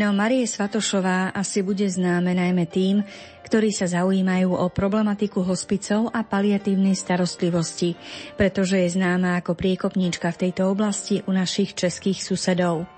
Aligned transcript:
Meno 0.00 0.16
Marie 0.16 0.48
Svatošová 0.48 1.28
asi 1.36 1.60
bude 1.60 1.84
známe 1.84 2.32
najmä 2.32 2.64
tým, 2.64 3.04
ktorí 3.44 3.68
sa 3.68 3.84
zaujímajú 3.84 4.48
o 4.48 4.72
problematiku 4.72 5.44
hospicov 5.44 6.08
a 6.16 6.24
paliatívnej 6.24 6.96
starostlivosti, 6.96 8.00
pretože 8.32 8.80
je 8.80 8.96
známa 8.96 9.36
ako 9.36 9.52
priekopníčka 9.52 10.32
v 10.32 10.48
tejto 10.48 10.72
oblasti 10.72 11.20
u 11.28 11.36
našich 11.36 11.76
českých 11.76 12.24
susedov. 12.24 12.88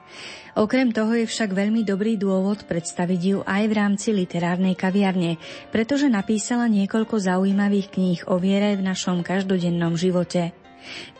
Okrem 0.54 0.94
toho 0.94 1.10
je 1.18 1.26
však 1.26 1.50
veľmi 1.50 1.82
dobrý 1.82 2.14
dôvod 2.14 2.70
predstaviť 2.70 3.20
ju 3.34 3.38
aj 3.42 3.62
v 3.66 3.74
rámci 3.74 4.14
literárnej 4.14 4.78
kaviarne, 4.78 5.42
pretože 5.74 6.06
napísala 6.06 6.70
niekoľko 6.70 7.18
zaujímavých 7.18 7.98
kníh 7.98 8.20
o 8.30 8.38
viere 8.38 8.78
v 8.78 8.86
našom 8.86 9.26
každodennom 9.26 9.98
živote. 9.98 10.61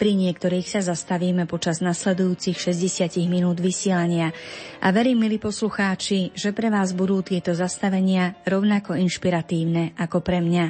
Pri 0.01 0.19
niektorých 0.19 0.67
sa 0.67 0.81
zastavíme 0.83 1.45
počas 1.45 1.85
nasledujúcich 1.85 2.59
60 2.59 3.23
minút 3.29 3.61
vysielania 3.61 4.35
a 4.83 4.89
verím, 4.91 5.23
milí 5.27 5.39
poslucháči, 5.39 6.35
že 6.35 6.51
pre 6.57 6.73
vás 6.73 6.97
budú 6.97 7.21
tieto 7.21 7.53
zastavenia 7.53 8.35
rovnako 8.49 8.99
inšpiratívne 8.99 9.95
ako 10.01 10.25
pre 10.25 10.41
mňa. 10.43 10.67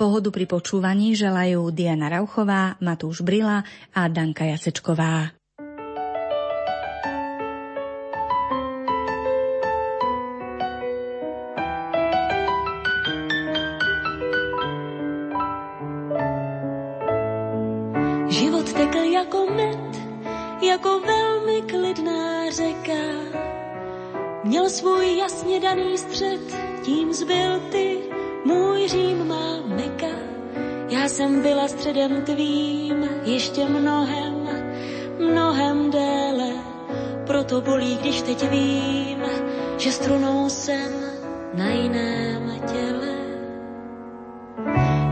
Pohodu 0.00 0.32
pri 0.32 0.48
počúvaní 0.48 1.12
želajú 1.12 1.68
Diana 1.70 2.08
Rauchová, 2.08 2.80
Matúš 2.80 3.20
Brila 3.20 3.62
a 3.92 4.02
Danka 4.08 4.48
Jacečková. 4.48 5.37
Svůj 24.68 25.16
jasně 25.16 25.60
daný 25.60 25.98
střed, 25.98 26.40
tím 26.82 27.12
zbyl 27.12 27.60
ty, 27.70 27.98
můj 28.44 28.88
Řím 28.88 29.28
má 29.28 29.60
meka. 29.66 30.16
Já 30.88 31.08
jsem 31.08 31.42
byla 31.42 31.68
středem 31.68 32.22
tvým 32.22 33.08
ještě 33.24 33.64
mnohem, 33.64 34.48
mnohem 35.18 35.90
déle. 35.90 36.50
Proto 37.26 37.60
bolí, 37.60 37.96
když 37.96 38.22
teď 38.22 38.50
vím, 38.50 39.22
že 39.78 39.92
strunou 39.92 40.48
jsem 40.48 40.92
na 41.54 41.68
jiném 41.70 42.60
těle. 42.72 43.14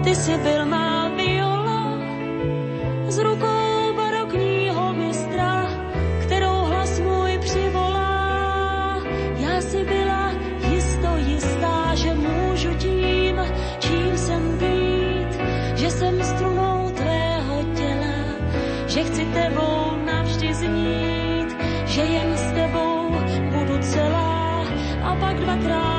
Ty 0.04 0.14
jsi 0.14 0.38
byl 0.38 0.66
má 0.66 0.95
že 21.96 22.02
jen 22.02 22.36
s 22.36 22.52
tebou 22.52 23.08
budu 23.50 23.78
celá 23.80 24.68
a 25.02 25.16
pak 25.16 25.40
dvakrát 25.40 25.95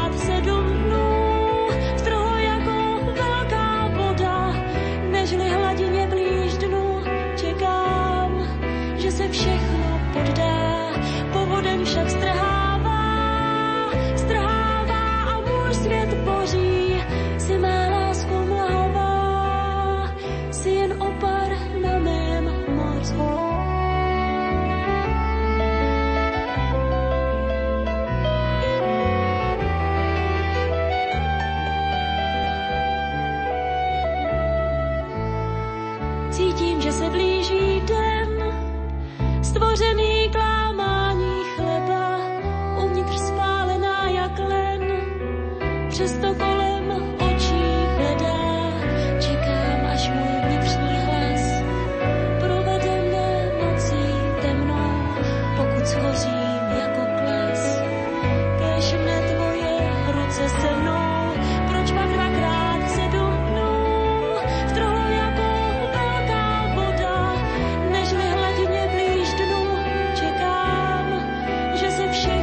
strangers 71.77 71.99
if 71.99 72.15
she. 72.15 72.36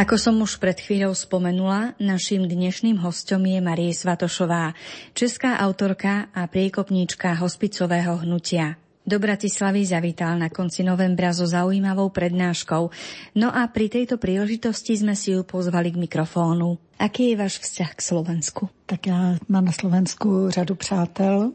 Ako 0.00 0.16
som 0.16 0.40
už 0.40 0.56
pred 0.56 0.80
chvíľou 0.80 1.12
spomenula, 1.12 1.92
našim 2.00 2.48
dnešným 2.48 3.04
hostom 3.04 3.44
je 3.44 3.60
Marie 3.60 3.92
Svatošová, 3.92 4.72
česká 5.12 5.60
autorka 5.60 6.32
a 6.32 6.48
priekopníčka 6.48 7.36
hospicového 7.36 8.24
hnutia. 8.24 8.80
Do 9.04 9.20
Bratislavy 9.20 9.84
zavítal 9.84 10.40
na 10.40 10.48
konci 10.48 10.88
novembra 10.88 11.36
so 11.36 11.44
zaujímavou 11.44 12.08
prednáškou, 12.16 12.88
no 13.36 13.52
a 13.52 13.68
pri 13.68 13.92
tejto 13.92 14.16
príležitosti 14.16 14.96
sme 14.96 15.12
si 15.12 15.36
ju 15.36 15.44
pozvali 15.44 15.92
k 15.92 16.00
mikrofónu. 16.00 16.80
Aký 16.96 17.36
je 17.36 17.36
váš 17.36 17.60
vzťah 17.60 17.92
k 17.92 18.00
Slovensku? 18.00 18.72
Tak 18.88 19.04
já 19.04 19.36
mám 19.52 19.68
na 19.68 19.72
Slovensku 19.76 20.48
řadu 20.48 20.80
přátel. 20.80 21.52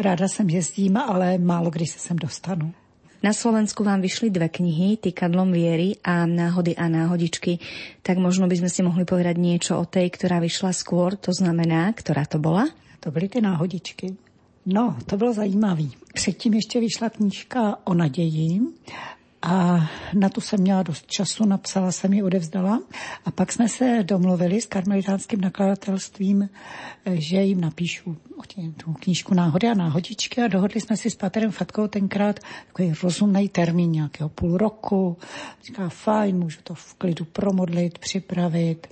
Ráda 0.00 0.28
sem 0.32 0.48
jezdím, 0.48 0.96
ale 0.96 1.36
málo 1.36 1.68
kdy 1.68 1.84
se 1.84 2.00
sem 2.00 2.16
dostanu. 2.16 2.72
Na 3.24 3.32
Slovensku 3.32 3.80
vám 3.80 4.04
vyšli 4.04 4.28
dve 4.28 4.52
knihy, 4.52 5.00
Tykadlom 5.00 5.52
viery 5.52 5.96
a 6.04 6.28
Náhody 6.28 6.76
a 6.76 6.88
náhodičky. 6.88 7.58
Tak 8.04 8.20
možno 8.20 8.44
by 8.44 8.56
sme 8.60 8.70
si 8.70 8.80
mohli 8.84 9.08
povedať 9.08 9.40
niečo 9.40 9.80
o 9.80 9.88
tej, 9.88 10.12
ktorá 10.12 10.36
vyšla 10.36 10.76
skôr, 10.76 11.16
to 11.16 11.32
znamená, 11.32 11.96
ktorá 11.96 12.28
to 12.28 12.36
bola? 12.36 12.68
To 13.00 13.08
byly 13.08 13.28
ty 13.28 13.40
náhodičky. 13.40 14.16
No, 14.66 14.96
to 15.06 15.16
bylo 15.16 15.32
zajímavé. 15.32 15.84
Předtím 16.14 16.54
ještě 16.54 16.80
vyšla 16.80 17.10
knížka 17.10 17.78
o 17.84 17.94
naději 17.94 18.60
a 19.48 19.88
na 20.14 20.28
tu 20.28 20.40
jsem 20.40 20.60
měla 20.60 20.82
dost 20.82 21.06
času, 21.06 21.44
napsala 21.44 21.92
jsem 21.92 22.12
ji, 22.12 22.22
odevzdala. 22.22 22.82
A 23.24 23.30
pak 23.30 23.52
jsme 23.52 23.68
se 23.68 23.98
domluvili 24.02 24.60
s 24.60 24.66
karmelitánským 24.66 25.40
nakladatelstvím, 25.40 26.48
že 27.06 27.36
jim 27.36 27.60
napíšu 27.60 28.16
tu 28.76 28.92
knížku 28.92 29.34
náhody 29.34 29.68
a 29.68 29.74
náhodičky 29.74 30.42
a 30.42 30.48
dohodli 30.48 30.80
jsme 30.80 30.96
si 30.96 31.10
s 31.10 31.14
Paterem 31.14 31.50
Fatkou 31.50 31.88
tenkrát 31.88 32.40
takový 32.66 32.94
rozumný 33.02 33.48
termín 33.48 33.92
nějakého 33.92 34.28
půl 34.28 34.56
roku. 34.56 35.16
Říká, 35.64 35.88
fajn, 35.88 36.38
můžu 36.38 36.58
to 36.62 36.74
v 36.74 36.94
klidu 36.94 37.24
promodlit, 37.24 37.98
připravit. 37.98 38.86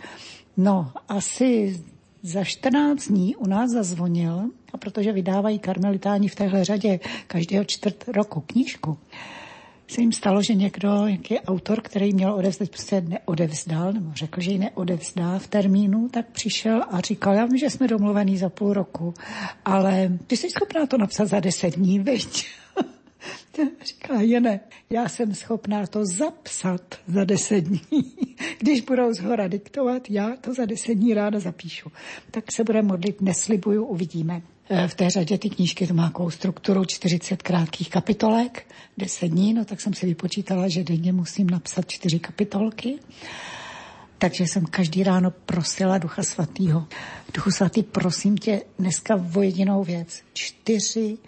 No, 0.56 0.92
asi 1.08 1.80
za 2.22 2.44
14 2.44 3.08
dní 3.08 3.36
u 3.36 3.46
nás 3.46 3.70
zazvonil, 3.70 4.50
a 4.72 4.78
protože 4.78 5.12
vydávají 5.12 5.58
karmelitáni 5.58 6.28
v 6.28 6.34
téhle 6.34 6.64
řadě 6.64 7.00
každého 7.26 7.64
čtvrt 7.64 8.04
roku 8.08 8.40
knížku, 8.40 8.98
se 9.88 10.00
jim 10.00 10.12
stalo, 10.12 10.42
že 10.42 10.54
někdo, 10.54 11.06
jaký 11.06 11.40
autor, 11.40 11.80
který 11.80 12.12
měl 12.12 12.34
odevzdat, 12.34 12.70
prostě 12.70 13.00
neodevzdal, 13.00 13.92
nebo 13.92 14.12
řekl, 14.14 14.40
že 14.40 14.50
ji 14.50 14.58
neodevzdá 14.58 15.38
v 15.38 15.46
termínu, 15.46 16.08
tak 16.08 16.26
přišel 16.30 16.84
a 16.90 17.00
říkal, 17.00 17.34
já 17.34 17.46
vím, 17.46 17.58
že 17.58 17.70
jsme 17.70 17.88
domluvený 17.88 18.38
za 18.38 18.48
půl 18.48 18.72
roku, 18.72 19.14
ale 19.64 20.18
ty 20.26 20.36
jsi 20.36 20.50
schopná 20.50 20.86
to 20.86 20.98
napsat 20.98 21.26
za 21.26 21.40
deset 21.40 21.76
dní, 21.76 21.98
viď? 21.98 22.46
Říká, 23.84 24.14
ne, 24.40 24.60
já 24.90 25.08
jsem 25.08 25.34
schopná 25.34 25.86
to 25.86 26.06
zapsat 26.06 26.94
za 27.06 27.24
deset 27.24 27.60
dní. 27.60 27.80
Když 28.58 28.80
budou 28.80 29.12
zhora 29.12 29.48
diktovat, 29.48 30.10
já 30.10 30.36
to 30.40 30.54
za 30.54 30.64
deset 30.64 30.94
dní 30.94 31.14
ráda 31.14 31.40
zapíšu. 31.40 31.92
Tak 32.30 32.52
se 32.52 32.64
bude 32.64 32.82
modlit, 32.82 33.20
neslibuju, 33.20 33.84
uvidíme. 33.84 34.42
E, 34.70 34.88
v 34.88 34.94
té 34.94 35.10
řadě 35.10 35.38
ty 35.38 35.50
knížky 35.50 35.86
to 35.86 35.94
má 35.94 36.06
takovou 36.06 36.30
strukturu 36.30 36.84
40 36.84 37.42
krátkých 37.42 37.90
kapitolek, 37.90 38.66
10 38.98 39.28
dní, 39.28 39.54
no 39.54 39.64
tak 39.64 39.80
jsem 39.80 39.94
si 39.94 40.06
vypočítala, 40.06 40.68
že 40.68 40.84
denně 40.84 41.12
musím 41.12 41.50
napsat 41.50 41.88
4 41.88 42.18
kapitolky. 42.18 42.98
Takže 44.18 44.44
jsem 44.44 44.66
každý 44.66 45.02
ráno 45.02 45.30
prosila 45.30 45.98
Ducha 45.98 46.22
Svatého. 46.22 46.86
Duchu 47.34 47.50
Svatý, 47.50 47.82
prosím 47.82 48.38
tě 48.38 48.62
dneska 48.78 49.24
o 49.34 49.42
jedinou 49.42 49.84
věc. 49.84 50.22
Čtyři 50.32 51.18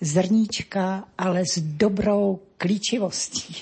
zrníčka, 0.00 1.04
ale 1.18 1.42
s 1.52 1.58
dobrou 1.58 2.40
klíčivostí. 2.58 3.56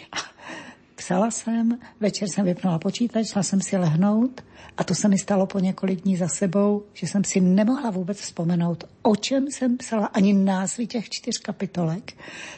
Psala 1.05 1.31
jsem, 1.31 1.79
večer 2.01 2.29
jsem 2.29 2.45
vypnula 2.45 2.79
počítač, 2.79 3.27
šla 3.27 3.43
jsem 3.43 3.61
si 3.61 3.77
lehnout 3.77 4.45
a 4.77 4.85
to 4.85 4.95
se 4.95 5.09
mi 5.09 5.19
stalo 5.19 5.47
po 5.47 5.59
několik 5.59 6.01
dní 6.01 6.17
za 6.17 6.29
sebou, 6.29 6.85
že 6.93 7.07
jsem 7.07 7.25
si 7.25 7.41
nemohla 7.41 7.91
vůbec 7.91 8.21
vzpomenout, 8.21 8.85
o 9.03 9.17
čem 9.17 9.47
jsem 9.51 9.77
psala, 9.77 10.07
ani 10.07 10.33
názvy 10.33 10.87
těch 10.87 11.11
čtyř 11.11 11.39
kapitolek. 11.39 12.13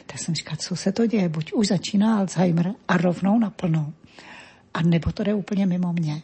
Tak 0.05 0.19
jsem 0.19 0.35
říkala, 0.35 0.57
co 0.57 0.75
se 0.75 0.91
to 0.91 1.05
děje, 1.05 1.29
buď 1.29 1.53
už 1.53 1.67
začíná 1.67 2.19
Alzheimer 2.19 2.73
a 2.87 2.97
rovnou 2.97 3.39
naplno, 3.39 3.93
a 4.73 4.81
nebo 4.81 5.11
to 5.11 5.23
jde 5.23 5.33
úplně 5.33 5.65
mimo 5.65 5.93
mě. 5.93 6.21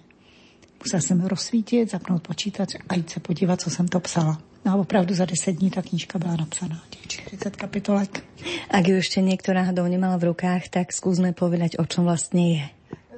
Musela 0.84 1.02
jsem 1.02 1.22
rozsvítit, 1.26 1.92
zapnout 1.92 2.28
počítač 2.28 2.76
a 2.90 2.96
jít 2.96 3.10
se 3.10 3.20
podívat, 3.20 3.62
co 3.62 3.70
jsem 3.70 3.88
to 3.88 4.00
psala. 4.00 4.42
No 4.66 4.72
a 4.72 4.76
opravdu 4.76 5.14
za 5.14 5.26
10 5.26 5.52
dní 5.52 5.70
ta 5.70 5.82
knížka 5.82 6.20
byla 6.20 6.36
napsaná, 6.36 6.82
těch 6.90 7.08
40 7.08 7.56
kapitolek. 7.56 8.24
Ak 8.72 8.88
ju 8.88 8.96
ešte 9.00 9.20
niekto 9.22 9.52
náhodou 9.52 9.88
nemala 9.88 10.16
v 10.20 10.32
rukách, 10.32 10.72
tak 10.72 10.96
skúsme 10.96 11.36
povedať, 11.36 11.80
o 11.80 11.86
čom 11.88 12.08
vlastne 12.08 12.44
je. 12.60 12.66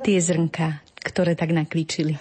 Tie 0.06 0.18
zrnka, 0.22 0.82
ktoré 1.02 1.34
tak 1.38 1.54
naklíčili 1.54 2.18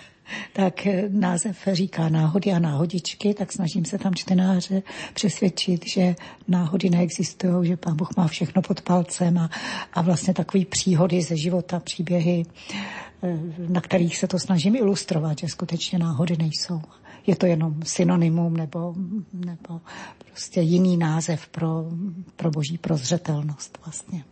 tak 0.52 0.86
eh, 0.86 1.08
název 1.08 1.68
říká 1.72 2.08
náhody 2.08 2.52
a 2.52 2.58
náhodičky, 2.58 3.34
tak 3.34 3.52
snažím 3.52 3.84
se 3.84 3.98
tam 3.98 4.14
čtenáře 4.14 4.82
přesvědčit, 5.14 5.86
že 5.86 6.14
náhody 6.48 6.90
neexistují, 6.90 7.68
že 7.68 7.76
pán 7.76 7.96
Bůh 7.96 8.16
má 8.16 8.28
všechno 8.28 8.62
pod 8.62 8.80
palcem 8.80 9.38
a, 9.38 9.50
a 9.92 10.02
vlastně 10.02 10.34
takový 10.34 10.64
příhody 10.64 11.22
ze 11.22 11.36
života, 11.36 11.80
příběhy, 11.80 12.46
eh, 13.22 13.38
na 13.68 13.80
kterých 13.80 14.16
se 14.16 14.26
to 14.28 14.38
snažím 14.38 14.76
ilustrovat, 14.76 15.38
že 15.38 15.48
skutečně 15.48 15.98
náhody 15.98 16.36
nejsou 16.38 16.82
je 17.26 17.36
to 17.36 17.46
jenom 17.46 17.82
synonymum 17.84 18.56
nebo, 18.56 18.94
nebo 19.32 19.80
prostě 20.30 20.60
jiný 20.60 20.96
název 20.96 21.48
pro, 21.48 21.84
pro 22.36 22.50
boží 22.50 22.78
prozřetelnost 22.78 23.78
vlastně. 23.84 24.24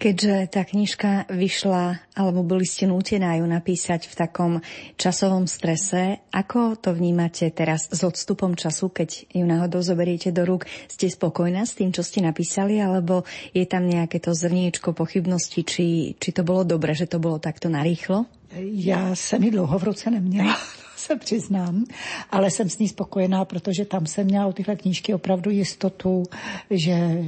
Keďže 0.00 0.48
tá 0.48 0.64
knižka 0.64 1.28
vyšla, 1.28 2.00
alebo 2.16 2.40
boli 2.40 2.64
ste 2.64 2.88
nútená 2.88 3.36
ju 3.36 3.44
napísať 3.44 4.08
v 4.08 4.14
takom 4.16 4.52
časovom 4.96 5.44
strese, 5.44 6.24
ako 6.32 6.80
to 6.80 6.96
vnímate 6.96 7.52
teraz 7.52 7.84
s 7.92 8.00
odstupom 8.00 8.56
času, 8.56 8.88
keď 8.88 9.28
ju 9.28 9.44
náhodou 9.44 9.84
zoberiete 9.84 10.32
do 10.32 10.48
rúk? 10.48 10.64
Ste 10.88 11.12
spokojná 11.12 11.68
s 11.68 11.76
tým, 11.76 11.92
čo 11.92 12.00
ste 12.00 12.24
napísali, 12.24 12.80
alebo 12.80 13.28
je 13.52 13.68
tam 13.68 13.84
nejaké 13.84 14.24
to 14.24 14.32
zrniečko 14.32 14.96
pochybnosti, 14.96 15.68
či, 15.68 16.16
či 16.16 16.30
to 16.32 16.48
bolo 16.48 16.64
dobre, 16.64 16.96
že 16.96 17.04
to 17.04 17.20
bolo 17.20 17.36
takto 17.36 17.68
narýchlo? 17.68 18.24
Já 18.58 19.14
jsem 19.14 19.42
ji 19.42 19.50
dlouho 19.50 19.78
v 19.78 19.82
ruce 19.84 20.10
neměla, 20.10 20.56
se 20.96 21.16
přiznám, 21.16 21.84
ale 22.30 22.50
jsem 22.50 22.68
s 22.68 22.78
ní 22.78 22.88
spokojená, 22.88 23.44
protože 23.44 23.84
tam 23.84 24.06
jsem 24.06 24.26
měla 24.26 24.46
u 24.46 24.52
tyhle 24.52 24.76
knížky 24.76 25.14
opravdu 25.14 25.50
jistotu, 25.50 26.22
že, 26.70 27.24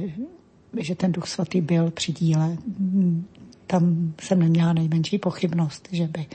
že 0.79 0.95
ten 0.95 1.11
duch 1.11 1.27
svatý 1.27 1.61
byl 1.61 1.91
při 1.91 2.11
díle. 2.11 2.57
Tam 3.67 4.13
jsem 4.21 4.39
neměla 4.39 4.73
nejmenší 4.73 5.17
pochybnost, 5.17 5.89
že 5.91 6.07
by 6.07 6.25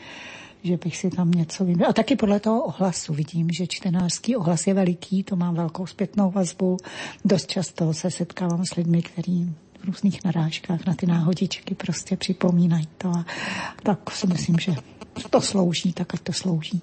že 0.62 0.76
bych 0.76 0.96
si 0.96 1.10
tam 1.10 1.30
něco 1.30 1.64
vymyslela. 1.64 1.90
A 1.90 1.92
taky 1.92 2.16
podle 2.16 2.40
toho 2.40 2.64
ohlasu 2.64 3.14
vidím, 3.14 3.50
že 3.50 3.66
čtenářský 3.66 4.36
ohlas 4.36 4.66
je 4.66 4.74
veliký, 4.74 5.22
to 5.22 5.36
mám 5.36 5.54
velkou 5.54 5.86
zpětnou 5.86 6.30
vazbu. 6.30 6.76
Dost 7.24 7.46
často 7.50 7.94
se 7.94 8.10
setkávám 8.10 8.64
s 8.64 8.74
lidmi, 8.74 9.02
kteří 9.02 9.54
v 9.67 9.67
různých 9.88 10.24
narážkách 10.24 10.86
na 10.86 10.94
ty 10.94 11.06
náhodičky 11.06 11.74
prostě 11.74 12.16
připomínají 12.16 12.88
to. 12.98 13.08
A 13.08 13.24
tak 13.82 14.10
si 14.10 14.26
myslím, 14.26 14.58
že 14.58 14.74
to 15.30 15.40
slouží, 15.40 15.92
tak 15.92 16.14
ať 16.14 16.20
to 16.20 16.32
slouží. 16.32 16.80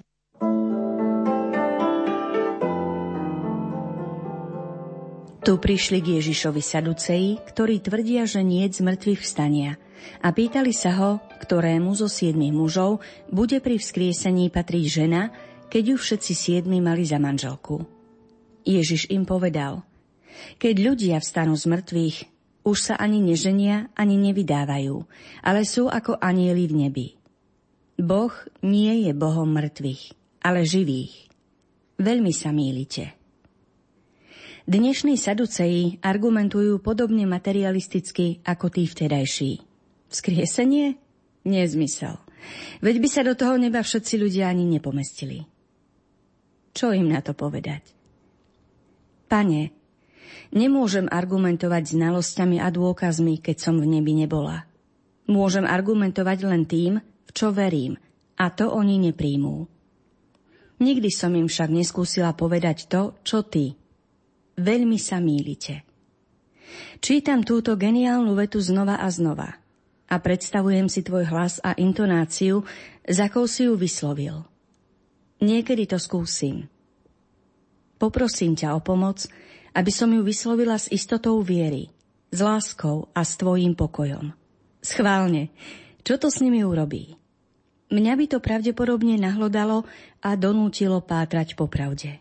Tu 5.45 5.53
prišli 5.61 6.01
k 6.01 6.17
Ježišovi 6.17 6.57
Saduceji, 6.57 7.37
ktorí 7.45 7.77
tvrdia, 7.77 8.25
že 8.25 8.41
nie 8.41 8.65
z 8.65 8.81
mŕtvych 8.81 9.21
vstania 9.21 9.77
a 10.25 10.33
pýtali 10.33 10.73
sa 10.73 10.97
ho, 10.97 11.21
ktorému 11.21 11.93
zo 11.93 12.09
siedmých 12.09 12.49
mužov 12.49 13.05
bude 13.29 13.61
pri 13.61 13.77
vzkriesení 13.77 14.49
patriť 14.49 14.85
žena, 14.89 15.29
keď 15.69 15.93
ju 15.93 15.97
všetci 16.01 16.33
siedmi 16.33 16.81
mali 16.81 17.05
za 17.05 17.21
manželku. 17.21 17.85
Ježiš 18.65 19.13
im 19.13 19.29
povedal, 19.29 19.85
keď 20.57 20.75
ľudia 20.81 21.17
vstanú 21.21 21.53
z 21.53 21.69
mŕtvych, 21.69 22.17
už 22.65 22.77
sa 22.91 22.95
ani 22.97 23.21
neženia, 23.21 23.93
ani 23.93 24.17
nevydávajú, 24.17 25.05
ale 25.45 25.61
sú 25.69 25.85
ako 25.85 26.17
anieli 26.17 26.65
v 26.65 26.73
nebi. 26.73 27.07
Boh 27.95 28.33
nie 28.65 29.07
je 29.07 29.13
Bohom 29.13 29.47
mŕtvych, 29.53 30.17
ale 30.41 30.65
živých. 30.65 31.29
Veľmi 32.01 32.33
sa 32.35 32.51
mýlite. 32.51 33.15
Dnešní 34.65 35.15
saduceji 35.15 36.01
argumentujú 36.01 36.81
podobne 36.81 37.29
materialisticky 37.29 38.41
ako 38.41 38.73
tí 38.73 38.89
vtedajší. 38.89 39.61
Vzkriesenie? 40.09 40.97
Nezmysel. 41.45 42.17
Veď 42.81 42.95
by 42.97 43.07
sa 43.07 43.21
do 43.21 43.37
toho 43.37 43.61
neba 43.61 43.85
všetci 43.85 44.17
ľudia 44.17 44.49
ani 44.49 44.65
nepomestili. 44.65 45.45
Čo 46.73 46.91
im 46.97 47.13
na 47.13 47.21
to 47.21 47.37
povedať? 47.37 47.93
Pane, 49.29 49.84
nemôžem 50.55 51.05
argumentovať 51.11 51.93
znalosťami 51.93 52.63
a 52.63 52.71
dôkazmi, 52.71 53.43
keď 53.43 53.57
som 53.59 53.75
v 53.77 53.99
nebi 53.99 54.15
nebola. 54.15 54.63
Môžem 55.27 55.67
argumentovať 55.67 56.39
len 56.47 56.63
tým, 56.63 57.03
v 57.03 57.31
čo 57.35 57.51
verím, 57.51 57.99
a 58.39 58.49
to 58.49 58.71
oni 58.71 59.11
nepríjmú. 59.11 59.67
Nikdy 60.79 61.09
som 61.11 61.35
im 61.35 61.51
však 61.51 61.69
neskúsila 61.71 62.35
povedať 62.35 62.87
to, 62.87 63.15
čo 63.23 63.43
ty, 63.43 63.75
veľmi 64.59 64.99
sa 64.99 65.19
mýlite. 65.19 65.83
Čítam 66.99 67.43
túto 67.43 67.75
geniálnu 67.79 68.35
vetu 68.35 68.59
znova 68.59 68.99
a 68.99 69.07
znova 69.07 69.55
a 70.05 70.15
predstavujem 70.21 70.85
si 70.91 71.01
tvoj 71.01 71.25
hlas 71.31 71.57
a 71.63 71.73
intonáciu, 71.79 72.61
za 73.07 73.31
akou 73.31 73.49
si 73.49 73.65
ju 73.65 73.73
vyslovil. 73.73 74.45
Niekedy 75.41 75.89
to 75.89 75.97
skúsim. 75.97 76.69
Poprosím 77.95 78.53
ťa 78.53 78.75
o 78.75 78.79
pomoc, 78.83 79.25
aby 79.75 79.91
som 79.91 80.07
ju 80.07 80.23
vyslovila 80.23 80.79
s 80.79 80.87
istotou 80.87 81.43
viery, 81.43 81.91
s 82.31 82.39
láskou 82.39 83.11
a 83.11 83.27
s 83.27 83.35
tvojím 83.35 83.75
pokojom. 83.75 84.31
Schválne, 84.79 85.51
čo 86.07 86.15
to 86.15 86.31
s 86.31 86.39
nimi 86.39 86.63
urobí? 86.63 87.19
Mňa 87.91 88.13
by 88.15 88.25
to 88.31 88.37
pravdepodobne 88.39 89.19
nahlodalo 89.19 89.83
a 90.23 90.33
donútilo 90.39 91.03
pátrať 91.03 91.53
po 91.53 91.67
pravde. 91.67 92.17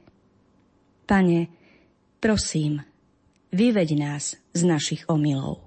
Pane, 1.07 1.65
Prosím, 2.25 2.81
vyveď 3.53 4.01
nás 4.01 4.33
z 4.57 4.61
našich 4.65 5.05
omylov. 5.13 5.61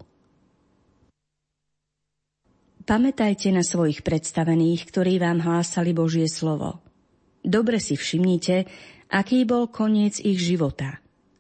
Pamätajte 2.82 3.54
na 3.54 3.62
svojich 3.62 4.02
predstavených, 4.02 4.90
ktorí 4.90 5.22
vám 5.22 5.46
hlásali 5.46 5.94
Božie 5.94 6.26
slovo. 6.26 6.82
Dobre 7.46 7.78
si 7.78 7.94
všimnite, 7.94 8.66
aký 9.14 9.46
bol 9.46 9.70
koniec 9.70 10.18
ich 10.18 10.42
života 10.42 10.98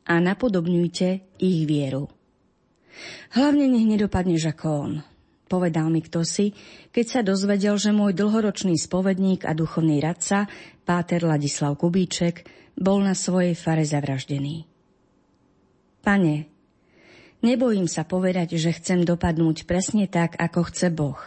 a 0.07 0.13
napodobňujte 0.23 1.37
ich 1.43 1.59
vieru. 1.67 2.07
Hlavne 3.35 3.67
nech 3.67 3.85
nedopadneš 3.85 4.55
ako 4.55 4.67
on, 4.71 4.91
povedal 5.51 5.91
mi 5.91 5.99
kto 6.01 6.23
si, 6.23 6.55
keď 6.95 7.05
sa 7.05 7.21
dozvedel, 7.21 7.75
že 7.77 7.93
môj 7.93 8.15
dlhoročný 8.15 8.79
spovedník 8.79 9.43
a 9.43 9.53
duchovný 9.53 9.99
radca, 9.99 10.47
páter 10.87 11.21
Ladislav 11.21 11.75
Kubíček, 11.77 12.47
bol 12.77 13.03
na 13.03 13.13
svojej 13.13 13.53
fare 13.53 13.83
zavraždený. 13.83 14.65
Pane, 16.01 16.47
nebojím 17.43 17.89
sa 17.89 18.07
povedať, 18.07 18.55
že 18.55 18.71
chcem 18.71 19.03
dopadnúť 19.03 19.67
presne 19.67 20.07
tak, 20.07 20.39
ako 20.39 20.71
chce 20.71 20.87
Boh, 20.93 21.19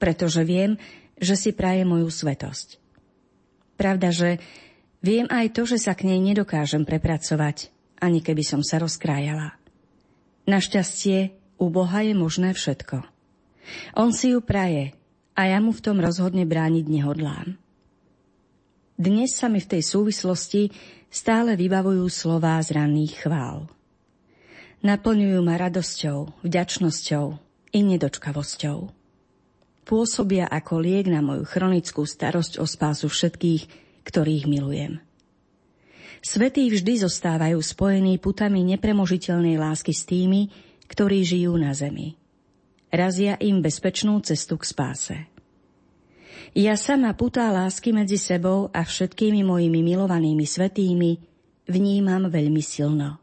pretože 0.00 0.42
viem, 0.46 0.80
že 1.20 1.36
si 1.36 1.50
praje 1.52 1.84
moju 1.84 2.08
svetosť. 2.08 2.80
Pravda, 3.74 4.14
že 4.14 4.38
viem 5.02 5.26
aj 5.28 5.50
to, 5.50 5.66
že 5.66 5.82
sa 5.82 5.98
k 5.98 6.06
nej 6.06 6.22
nedokážem 6.22 6.86
prepracovať, 6.86 7.73
ani 8.00 8.20
keby 8.24 8.42
som 8.46 8.62
sa 8.62 8.82
rozkrájala. 8.82 9.54
Našťastie, 10.44 11.32
u 11.56 11.66
Boha 11.70 12.04
je 12.04 12.12
možné 12.12 12.52
všetko. 12.52 13.06
On 13.96 14.10
si 14.12 14.34
ju 14.34 14.44
praje 14.44 14.92
a 15.34 15.48
ja 15.48 15.58
mu 15.58 15.72
v 15.72 15.84
tom 15.84 15.98
rozhodne 16.02 16.44
brániť 16.44 16.84
nehodlám. 16.84 17.56
Dnes 18.94 19.34
sa 19.34 19.50
mi 19.50 19.58
v 19.58 19.70
tej 19.74 19.82
súvislosti 19.82 20.70
stále 21.10 21.58
vybavujú 21.58 22.06
slová 22.06 22.62
z 22.62 22.78
ranných 22.78 23.26
chvál. 23.26 23.66
Naplňujú 24.84 25.40
ma 25.42 25.56
radosťou, 25.58 26.44
vďačnosťou 26.44 27.26
i 27.74 27.80
nedočkavosťou. 27.82 28.78
Pôsobia 29.84 30.48
ako 30.48 30.80
liek 30.80 31.12
na 31.12 31.20
moju 31.20 31.44
chronickú 31.44 32.08
starosť 32.08 32.56
o 32.56 32.64
spásu 32.64 33.12
všetkých, 33.12 33.62
ktorých 34.04 34.44
milujem. 34.48 35.03
Svetí 36.24 36.72
vždy 36.72 37.04
zostávajú 37.04 37.60
spojení 37.60 38.16
putami 38.16 38.64
nepremožiteľnej 38.64 39.60
lásky 39.60 39.92
s 39.92 40.08
tými, 40.08 40.48
ktorí 40.88 41.20
žijú 41.20 41.52
na 41.60 41.76
zemi. 41.76 42.16
Razia 42.88 43.36
im 43.44 43.60
bezpečnú 43.60 44.24
cestu 44.24 44.56
k 44.56 44.64
spáse. 44.64 45.16
Ja 46.56 46.80
sama 46.80 47.12
putá 47.12 47.52
lásky 47.52 47.92
medzi 47.92 48.16
sebou 48.16 48.72
a 48.72 48.88
všetkými 48.88 49.44
mojimi 49.44 49.84
milovanými 49.84 50.48
svetými 50.48 51.20
vnímam 51.68 52.32
veľmi 52.32 52.62
silno. 52.64 53.20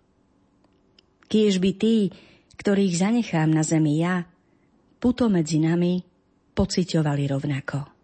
Kiež 1.26 1.58
by 1.58 1.72
tí, 1.74 2.14
ktorých 2.54 2.94
zanechám 3.02 3.50
na 3.50 3.66
zemi 3.66 3.98
ja, 3.98 4.30
puto 5.02 5.26
medzi 5.26 5.58
nami 5.58 6.06
pociťovali 6.54 7.24
rovnako. 7.34 8.01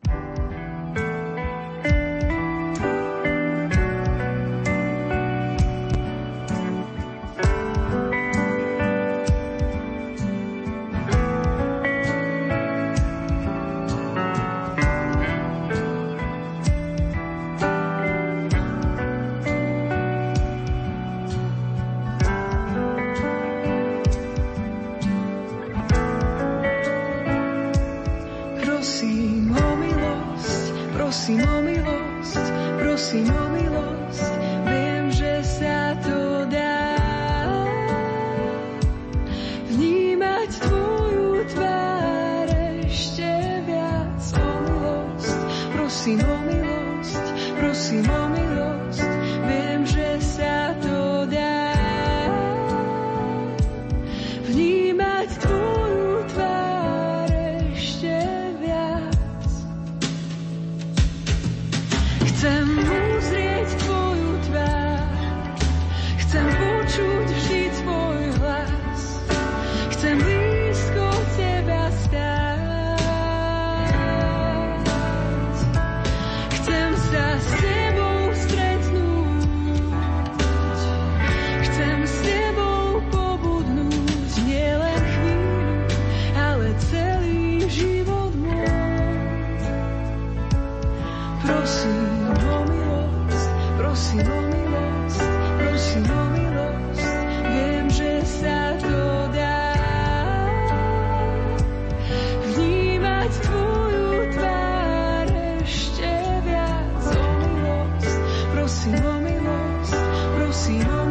prosím 108.87 109.03
o 109.03 109.19
milosť, 109.19 109.95
prosím 110.35 110.87
o 110.87 111.06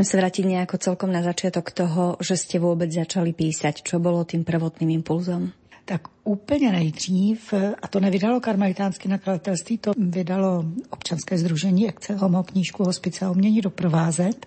Chcem 0.00 0.16
sa 0.16 0.24
vrátiť 0.24 0.48
nejako 0.48 0.80
celkom 0.80 1.12
na 1.12 1.20
začiatok 1.20 1.76
toho, 1.76 2.16
že 2.24 2.32
ste 2.32 2.56
vôbec 2.56 2.88
začali 2.88 3.36
písať. 3.36 3.84
Čo 3.84 4.00
bolo 4.00 4.24
tým 4.24 4.48
prvotným 4.48 4.96
impulzom? 4.96 5.52
Tak 5.90 6.08
úplně 6.24 6.72
nejdřív, 6.72 7.54
a 7.82 7.88
to 7.88 8.00
nevydalo 8.00 8.40
karmelitánské 8.40 9.08
nakladatelství, 9.08 9.78
to 9.78 9.92
vydalo 9.98 10.64
občanské 10.90 11.38
združení, 11.38 11.82
jak 11.82 12.00
celou 12.00 12.28
mou 12.28 12.42
knížku 12.42 12.84
Hospice 12.84 13.24
a 13.24 13.30
umění 13.30 13.60
doprovázet. 13.60 14.46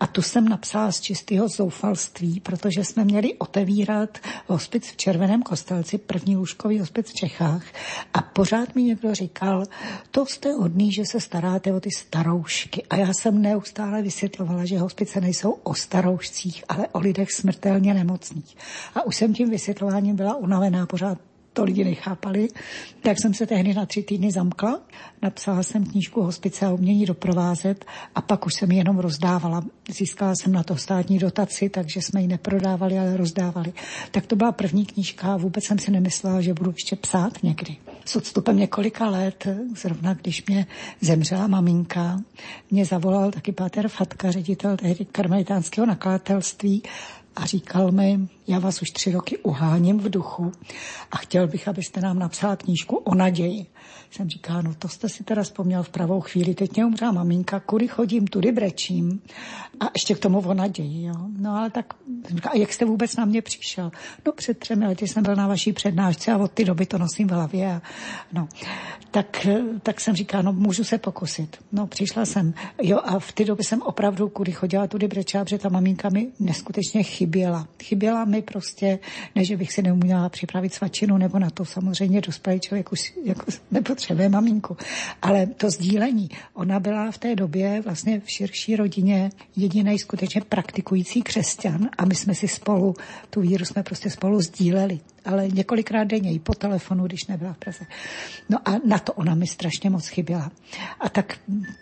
A 0.00 0.06
tu 0.06 0.22
jsem 0.22 0.48
napsala 0.48 0.92
z 0.92 1.00
čistého 1.00 1.48
zoufalství, 1.48 2.40
protože 2.40 2.84
jsme 2.84 3.04
měli 3.04 3.34
otevírat 3.34 4.18
hospic 4.46 4.86
v 4.86 4.96
Červeném 4.96 5.42
kostelci, 5.42 5.98
první 5.98 6.36
lůžkový 6.36 6.78
hospic 6.78 7.10
v 7.10 7.14
Čechách. 7.14 7.64
A 8.14 8.22
pořád 8.22 8.74
mi 8.74 8.82
někdo 8.82 9.14
říkal, 9.14 9.64
to 10.10 10.26
jste 10.26 10.52
hodný, 10.52 10.92
že 10.92 11.02
se 11.04 11.20
staráte 11.20 11.72
o 11.72 11.80
ty 11.80 11.90
staroušky. 11.90 12.82
A 12.90 12.96
já 12.96 13.12
jsem 13.12 13.42
neustále 13.42 14.02
vysvětlovala, 14.02 14.64
že 14.64 14.78
hospice 14.78 15.20
nejsou 15.20 15.50
o 15.50 15.74
staroušcích, 15.74 16.64
ale 16.68 16.88
o 16.92 16.98
lidech 16.98 17.32
smrtelně 17.32 17.94
nemocných. 17.94 18.56
A 18.94 19.02
už 19.02 19.16
jsem 19.16 19.34
tím 19.34 19.50
vysvětlováním 19.50 20.16
byla 20.16 20.36
unavená 20.36 20.77
znamená 20.78 20.86
pořád 20.86 21.18
to 21.52 21.64
lidi 21.64 21.84
nechápali, 21.84 22.48
tak 23.02 23.18
jsem 23.18 23.34
se 23.34 23.46
tehdy 23.46 23.74
na 23.74 23.86
tři 23.86 24.02
týdny 24.02 24.30
zamkla. 24.30 24.80
Napsala 25.22 25.62
jsem 25.62 25.84
knížku 25.84 26.22
Hospice 26.22 26.66
a 26.66 26.72
umění 26.72 27.06
doprovázet 27.06 27.84
a 28.14 28.20
pak 28.20 28.46
už 28.46 28.54
jsem 28.54 28.70
ji 28.70 28.78
jenom 28.78 28.98
rozdávala. 28.98 29.64
Získala 29.90 30.32
jsem 30.34 30.52
na 30.52 30.62
to 30.62 30.76
státní 30.76 31.18
dotaci, 31.18 31.68
takže 31.68 32.02
jsme 32.02 32.22
ji 32.22 32.28
neprodávali, 32.28 32.98
ale 32.98 33.16
rozdávali. 33.16 33.72
Tak 34.10 34.26
to 34.26 34.36
byla 34.36 34.52
první 34.52 34.86
knížka 34.86 35.34
a 35.34 35.36
vůbec 35.36 35.64
jsem 35.64 35.78
si 35.78 35.90
nemyslela, 35.90 36.40
že 36.40 36.54
budu 36.54 36.70
ještě 36.70 36.96
psát 36.96 37.42
někdy. 37.42 37.76
S 38.04 38.16
odstupem 38.16 38.56
několika 38.56 39.10
let, 39.10 39.46
zrovna 39.76 40.14
když 40.14 40.46
mě 40.46 40.66
zemřela 41.00 41.46
maminka, 41.46 42.20
mě 42.70 42.84
zavolal 42.84 43.30
taky 43.30 43.52
Páter 43.52 43.88
Fatka, 43.88 44.30
ředitel 44.30 44.76
tehdy 44.76 45.04
karmelitánského 45.04 45.86
nakladatelství 45.86 46.82
a 47.38 47.46
říkal 47.46 47.92
mi, 47.92 48.28
já 48.46 48.58
vás 48.58 48.82
už 48.82 48.90
tři 48.90 49.12
roky 49.12 49.38
uháním 49.38 49.98
v 49.98 50.10
duchu 50.10 50.52
a 51.10 51.16
chtěl 51.16 51.46
bych, 51.46 51.68
abyste 51.68 52.00
nám 52.00 52.18
napsala 52.18 52.56
knížku 52.56 52.96
o 52.96 53.14
naději. 53.14 53.66
Jsem 54.10 54.28
říká, 54.28 54.62
no 54.62 54.74
to 54.74 54.88
jste 54.88 55.08
si 55.08 55.24
teda 55.24 55.42
vzpomněl 55.42 55.82
v 55.82 55.88
pravou 55.88 56.20
chvíli, 56.20 56.54
teď 56.54 56.76
mě 56.76 56.84
umřela 56.84 57.12
maminka, 57.12 57.60
kudy 57.60 57.88
chodím, 57.88 58.26
tudy 58.26 58.52
brečím 58.52 59.20
a 59.80 59.84
ještě 59.94 60.14
k 60.14 60.18
tomu 60.18 60.38
o 60.38 60.54
naději. 60.54 61.06
Jo. 61.06 61.14
No 61.38 61.56
ale 61.56 61.70
tak, 61.70 61.94
říká, 62.28 62.50
a 62.50 62.56
jak 62.56 62.72
jste 62.72 62.84
vůbec 62.84 63.16
na 63.16 63.24
mě 63.24 63.42
přišel? 63.42 63.90
No 64.26 64.32
před 64.32 64.58
třemi 64.58 64.86
lety 64.86 65.08
jsem 65.08 65.22
byl 65.22 65.36
na 65.36 65.46
vaší 65.46 65.72
přednášce 65.72 66.32
a 66.32 66.38
od 66.38 66.52
té 66.52 66.64
doby 66.64 66.86
to 66.86 66.98
nosím 66.98 67.28
v 67.28 67.30
hlavě. 67.30 67.72
A, 67.72 67.82
no. 68.32 68.48
tak, 69.10 69.46
tak 69.82 70.00
jsem 70.00 70.16
říká, 70.16 70.42
no 70.42 70.52
můžu 70.52 70.84
se 70.84 70.98
pokusit. 70.98 71.56
No 71.72 71.86
přišla 71.86 72.24
jsem, 72.24 72.54
jo 72.82 72.98
a 73.04 73.18
v 73.18 73.32
té 73.32 73.44
době 73.44 73.64
jsem 73.64 73.82
opravdu 73.82 74.28
kudy 74.28 74.52
chodila, 74.52 74.86
tudy 74.86 75.08
brečela, 75.08 75.44
protože 75.44 75.58
ta 75.58 75.68
maminka 75.68 76.08
mi 76.08 76.28
neskutečně 76.40 77.02
chyběla. 77.02 77.68
Chyběla 77.82 78.24
mi 78.24 78.42
prostě, 78.42 78.98
ne, 79.34 79.44
že 79.44 79.56
bych 79.56 79.72
si 79.72 79.82
neuměla 79.82 80.28
připravit 80.28 80.74
svačinu, 80.74 81.18
nebo 81.18 81.38
na 81.38 81.50
to 81.50 81.64
samozřejmě 81.64 82.20
dospělý 82.20 82.60
člověk 82.60 82.92
už 82.92 83.14
jako 83.24 83.44
nepotřebuje 83.98 84.28
maminku. 84.28 84.76
Ale 85.22 85.46
to 85.46 85.70
sdílení, 85.70 86.28
ona 86.54 86.80
byla 86.80 87.10
v 87.10 87.18
té 87.18 87.36
době 87.36 87.80
vlastně 87.84 88.20
v 88.20 88.30
širší 88.30 88.76
rodině 88.76 89.30
jediný 89.56 89.98
skutečně 89.98 90.40
praktikující 90.40 91.22
křesťan 91.22 91.88
a 91.98 92.04
my 92.04 92.14
jsme 92.14 92.34
si 92.34 92.48
spolu, 92.48 92.94
tu 93.30 93.40
víru 93.40 93.64
jsme 93.64 93.82
prostě 93.82 94.10
spolu 94.10 94.40
sdíleli 94.40 95.00
ale 95.28 95.48
několikrát 95.48 96.04
denně 96.04 96.32
i 96.32 96.38
po 96.38 96.54
telefonu, 96.54 97.04
když 97.04 97.26
nebyla 97.26 97.52
v 97.52 97.58
Praze. 97.58 97.84
No 98.48 98.58
a 98.68 98.72
na 98.86 98.98
to 98.98 99.12
ona 99.12 99.34
mi 99.34 99.46
strašně 99.46 99.90
moc 99.90 100.08
chyběla. 100.08 100.50
A 101.00 101.08
tak 101.08 101.38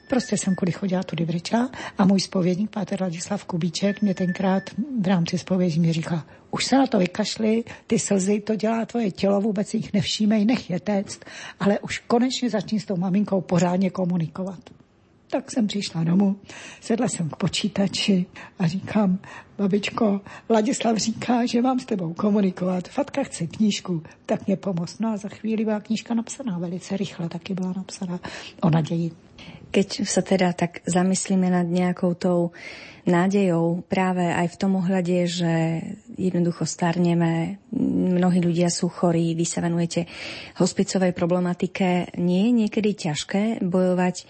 prostě 0.08 0.36
jsem 0.36 0.54
kudy 0.54 0.72
chodila 0.72 1.02
tudy 1.02 1.24
Vryča 1.24 1.68
a 1.98 2.04
můj 2.04 2.20
spovědník, 2.20 2.70
páter 2.70 3.02
Ladislav 3.02 3.44
Kubíček, 3.44 4.02
mě 4.02 4.14
tenkrát 4.14 4.62
v 5.00 5.06
rámci 5.06 5.38
spovědi 5.38 5.80
mi 5.80 5.92
říkal, 5.92 6.22
už 6.50 6.64
se 6.64 6.78
na 6.78 6.86
to 6.86 6.98
vykašli, 6.98 7.64
ty 7.86 7.98
slzy, 7.98 8.40
to 8.40 8.56
dělá 8.56 8.86
tvoje 8.86 9.10
tělo, 9.10 9.40
vůbec 9.40 9.74
jich 9.74 9.92
nevšímej, 9.92 10.44
nech 10.44 10.70
je 10.70 10.80
téct, 10.80 11.20
ale 11.60 11.78
už 11.78 11.98
konečně 11.98 12.50
začni 12.50 12.80
s 12.80 12.84
tou 12.84 12.96
maminkou 12.96 13.40
pořádně 13.40 13.90
komunikovat. 13.90 14.60
Tak 15.30 15.50
jsem 15.50 15.66
přišla 15.66 16.04
domů, 16.04 16.36
sedla 16.80 17.08
jsem 17.08 17.28
k 17.28 17.36
počítači 17.36 18.26
a 18.58 18.66
říkám, 18.66 19.18
babičko, 19.58 20.20
Ladislav 20.50 20.96
říká, 20.96 21.46
že 21.46 21.62
mám 21.62 21.80
s 21.80 21.84
tebou 21.84 22.14
komunikovat. 22.14 22.88
Fatka 22.88 23.22
chce 23.22 23.46
knížku, 23.46 24.02
tak 24.26 24.46
mě 24.46 24.56
pomoz. 24.56 24.98
No 24.98 25.08
a 25.08 25.16
za 25.16 25.28
chvíli 25.28 25.64
byla 25.64 25.80
knížka 25.80 26.14
napsaná, 26.14 26.58
velice 26.58 26.96
rychle 26.96 27.28
taky 27.28 27.54
byla 27.54 27.72
napsaná 27.76 28.20
o 28.60 28.70
naději. 28.70 29.10
Keď 29.66 30.08
sa 30.08 30.22
teda 30.24 30.56
tak 30.56 30.80
zamyslíme 30.88 31.52
nad 31.52 31.68
nejakou 31.68 32.16
tou 32.16 32.56
nádejou 33.04 33.84
práve 33.84 34.24
aj 34.24 34.56
v 34.56 34.56
tom 34.56 34.72
ohľade, 34.80 35.28
že 35.28 35.52
jednoducho 36.16 36.64
starneme, 36.64 37.60
mnohí 38.16 38.40
ľudia 38.40 38.72
sú 38.72 38.88
chorí, 38.88 39.36
vy 39.36 39.44
sa 39.44 39.60
venujete 39.60 40.08
hospicovej 40.56 41.12
problematike, 41.12 42.14
nie 42.16 42.48
je 42.48 42.52
niekedy 42.64 42.90
ťažké 42.96 43.42
bojovať 43.60 44.24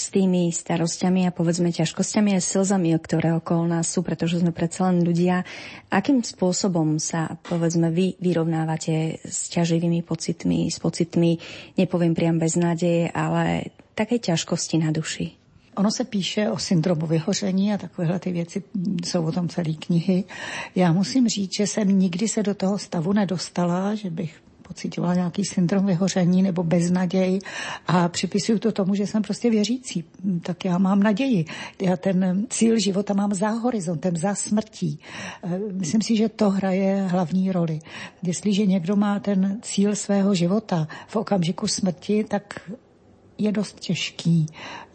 s 0.00 0.08
tými 0.08 0.48
starosťami 0.48 1.28
a 1.28 1.34
povedzme 1.36 1.68
ťažkosťami 1.68 2.32
a 2.32 2.40
slzami, 2.40 2.96
ktoré 2.96 3.36
okolo 3.36 3.68
nás 3.68 3.92
sú, 3.92 4.00
pretože 4.00 4.40
sme 4.40 4.48
predsa 4.48 4.88
len 4.88 5.04
ľudia. 5.04 5.44
Akým 5.92 6.24
spôsobom 6.24 6.96
sa, 6.96 7.36
povedzme, 7.44 7.92
vy 7.92 8.16
vyrovnávate 8.16 9.20
s 9.20 9.52
ťaživými 9.52 10.00
pocitmi, 10.00 10.72
s 10.72 10.80
pocitmi, 10.80 11.36
nepoviem 11.76 12.16
priam 12.16 12.40
bez 12.40 12.56
nádeje, 12.56 13.12
ale 13.12 13.76
také 13.92 14.16
ťažkosti 14.16 14.80
na 14.80 14.88
duši? 14.88 15.36
Ono 15.76 15.90
se 15.90 16.04
píše 16.04 16.50
o 16.50 16.58
syndromu 16.58 17.06
vyhoření 17.06 17.72
a 17.72 17.78
takovéhle 17.78 18.18
ty 18.18 18.32
věci 18.32 18.62
jsou 19.04 19.24
o 19.24 19.32
tom 19.32 19.48
celé 19.48 19.72
knihy. 19.72 20.24
Já 20.74 20.92
musím 20.92 21.28
říct, 21.28 21.54
že 21.54 21.66
jsem 21.66 21.88
nikdy 21.88 22.28
se 22.28 22.42
do 22.42 22.54
toho 22.54 22.78
stavu 22.78 23.12
nedostala, 23.12 23.94
že 23.94 24.10
bych 24.10 24.49
pocitovala 24.70 25.14
nějaký 25.14 25.44
syndrom 25.44 25.86
vyhoření 25.86 26.42
nebo 26.42 26.62
beznaděj 26.62 27.38
a 27.86 28.08
připisuju 28.08 28.58
to 28.58 28.72
tomu, 28.72 28.94
že 28.94 29.06
jsem 29.06 29.22
prostě 29.22 29.50
věřící. 29.50 30.04
Tak 30.42 30.64
já 30.64 30.78
mám 30.78 31.02
naději. 31.02 31.44
Já 31.82 31.96
ten 31.96 32.46
cíl 32.50 32.78
života 32.78 33.14
mám 33.14 33.34
za 33.34 33.48
horizontem, 33.48 34.16
za 34.16 34.34
smrtí. 34.34 34.98
Eh, 35.42 35.58
myslím 35.72 36.02
si, 36.02 36.16
že 36.16 36.28
to 36.28 36.50
hraje 36.50 37.06
hlavní 37.10 37.52
roli. 37.52 37.78
Jestliže 38.22 38.66
někdo 38.66 38.96
má 38.96 39.18
ten 39.18 39.58
cíl 39.62 39.96
svého 39.96 40.34
života 40.34 40.88
v 41.06 41.16
okamžiku 41.16 41.66
smrti, 41.66 42.24
tak 42.24 42.70
je 43.38 43.52
dost 43.52 43.80
těžký 43.80 44.46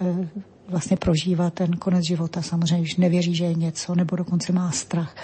eh, 0.01 0.29
vlastně 0.67 0.97
prožívat 0.97 1.53
ten 1.53 1.71
konec 1.75 2.05
života. 2.05 2.41
Samozřejmě, 2.41 2.81
když 2.81 2.95
nevěří, 2.95 3.35
že 3.35 3.45
je 3.45 3.53
něco, 3.53 3.95
nebo 3.95 4.15
dokonce 4.15 4.53
má 4.53 4.71
strach. 4.71 5.15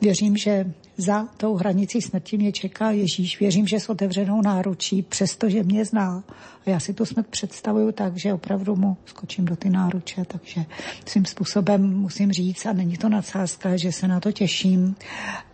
Věřím, 0.00 0.36
že 0.36 0.72
za 0.96 1.28
tou 1.36 1.54
hranicí 1.54 2.02
smrti 2.02 2.38
mě 2.38 2.52
čeká 2.52 2.90
Ježíš. 2.90 3.40
Věřím, 3.40 3.66
že 3.66 3.80
s 3.80 3.88
otevřenou 3.88 4.42
náručí, 4.42 5.02
přestože 5.02 5.62
mě 5.62 5.84
zná. 5.84 6.24
A 6.66 6.70
já 6.70 6.80
si 6.80 6.94
tu 6.94 7.04
smrt 7.04 7.26
představuju 7.26 7.92
tak, 7.92 8.16
že 8.16 8.34
opravdu 8.34 8.76
mu 8.76 8.96
skočím 9.04 9.44
do 9.44 9.56
ty 9.56 9.70
náruče, 9.70 10.24
takže 10.24 10.64
svým 11.06 11.24
způsobem 11.24 11.96
musím 11.96 12.32
říct, 12.32 12.66
a 12.66 12.72
není 12.72 12.96
to 12.96 13.08
nadsázka, 13.08 13.76
že 13.76 13.92
se 13.92 14.08
na 14.08 14.20
to 14.20 14.32
těším, 14.32 14.96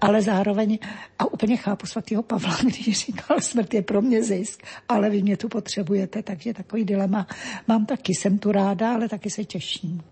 ale 0.01 0.23
zároveň, 0.23 0.79
a 1.19 1.33
úplně 1.33 1.57
chápu 1.57 1.87
svatého 1.87 2.23
Pavla, 2.23 2.57
když 2.65 3.07
říkal, 3.07 3.41
smrt 3.41 3.75
je 3.75 3.83
pro 3.83 4.03
mě 4.03 4.23
zisk, 4.23 4.63
ale 4.89 5.11
vy 5.11 5.23
mě 5.23 5.37
tu 5.37 5.49
potřebujete, 5.49 6.23
takže 6.23 6.55
takový 6.55 6.85
dilema 6.85 7.27
mám 7.69 7.87
taky. 7.87 8.15
Jsem 8.15 8.39
tu 8.39 8.53
ráda, 8.53 8.95
ale 8.95 9.09
taky 9.09 9.31
se 9.31 9.45
těším. 9.45 10.03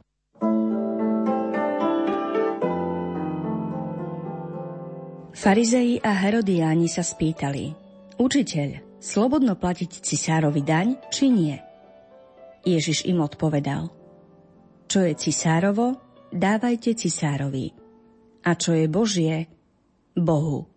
Farizei 5.36 6.00
a 6.00 6.16
Herodiáni 6.16 6.88
sa 6.88 7.04
spýtali, 7.04 7.76
učiteľ, 8.16 8.96
slobodno 8.96 9.52
platiť 9.52 10.00
cisárovi 10.00 10.64
daň, 10.64 10.96
či 11.12 11.28
nie? 11.28 11.52
Ježiš 12.64 13.04
im 13.04 13.20
odpovedal, 13.20 13.92
čo 14.88 15.04
je 15.04 15.12
cisárovo, 15.12 16.00
dávajte 16.32 16.96
cisárovi, 16.96 17.68
a 18.48 18.56
čo 18.56 18.80
je 18.80 18.88
Božie, 18.88 19.44
Bohu. 20.16 20.72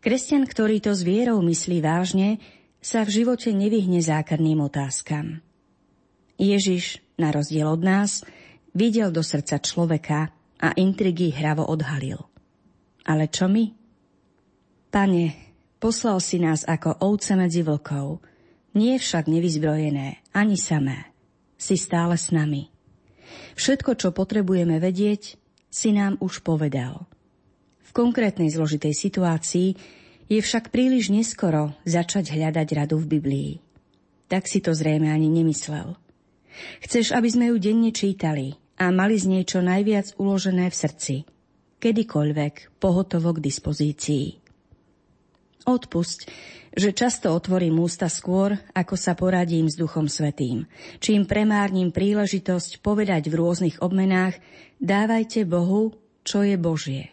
Kresťan, 0.00 0.48
ktorý 0.48 0.80
to 0.80 0.96
s 0.96 1.04
vierou 1.04 1.44
myslí 1.44 1.84
vážne, 1.84 2.40
sa 2.80 3.04
v 3.04 3.12
živote 3.12 3.52
nevyhne 3.52 4.00
zákerným 4.00 4.64
otázkam. 4.64 5.44
Ježiš, 6.40 7.04
na 7.20 7.28
rozdiel 7.28 7.68
od 7.68 7.84
nás, 7.84 8.24
videl 8.72 9.12
do 9.12 9.20
srdca 9.20 9.60
človeka 9.60 10.32
a 10.64 10.72
intrigy 10.80 11.28
hravo 11.28 11.68
odhalil. 11.68 12.24
Ale 13.08 13.32
čo 13.32 13.48
my? 13.48 13.64
Pane, 14.92 15.24
poslal 15.80 16.20
si 16.20 16.36
nás 16.36 16.68
ako 16.68 17.00
ovce 17.00 17.32
medzi 17.40 17.64
vlkov, 17.64 18.20
nie 18.76 19.00
však 19.00 19.32
nevyzbrojené, 19.32 20.20
ani 20.36 20.60
samé. 20.60 21.08
Si 21.56 21.74
stále 21.80 22.20
s 22.20 22.30
nami. 22.30 22.68
Všetko, 23.56 23.96
čo 23.98 24.08
potrebujeme 24.12 24.78
vedieť, 24.78 25.40
si 25.68 25.90
nám 25.90 26.20
už 26.20 26.44
povedal. 26.44 27.08
V 27.82 27.90
konkrétnej 27.96 28.52
zložitej 28.52 28.92
situácii 28.92 29.68
je 30.28 30.38
však 30.38 30.68
príliš 30.68 31.08
neskoro 31.08 31.72
začať 31.88 32.36
hľadať 32.36 32.68
radu 32.76 33.00
v 33.00 33.18
Biblii. 33.18 33.52
Tak 34.28 34.44
si 34.44 34.60
to 34.60 34.76
zrejme 34.76 35.08
ani 35.08 35.32
nemyslel. 35.32 35.96
Chceš, 36.84 37.16
aby 37.16 37.28
sme 37.32 37.44
ju 37.48 37.56
denne 37.56 37.90
čítali 37.90 38.52
a 38.76 38.92
mali 38.92 39.16
z 39.16 39.26
nej 39.32 39.44
čo 39.48 39.64
najviac 39.64 40.14
uložené 40.20 40.68
v 40.68 40.76
srdci, 40.76 41.14
kedykoľvek 41.78 42.78
pohotovo 42.82 43.34
k 43.34 43.42
dispozícii. 43.42 44.26
Odpusť, 45.68 46.20
že 46.72 46.96
často 46.96 47.34
otvorím 47.34 47.82
ústa 47.82 48.06
skôr, 48.06 48.56
ako 48.72 48.94
sa 48.96 49.12
poradím 49.18 49.68
s 49.68 49.76
Duchom 49.76 50.06
Svetým, 50.06 50.64
čím 51.02 51.26
premárnim 51.26 51.92
príležitosť 51.92 52.80
povedať 52.80 53.28
v 53.28 53.34
rôznych 53.36 53.76
obmenách 53.84 54.38
dávajte 54.80 55.44
Bohu, 55.44 55.92
čo 56.24 56.46
je 56.46 56.56
Božie. 56.56 57.12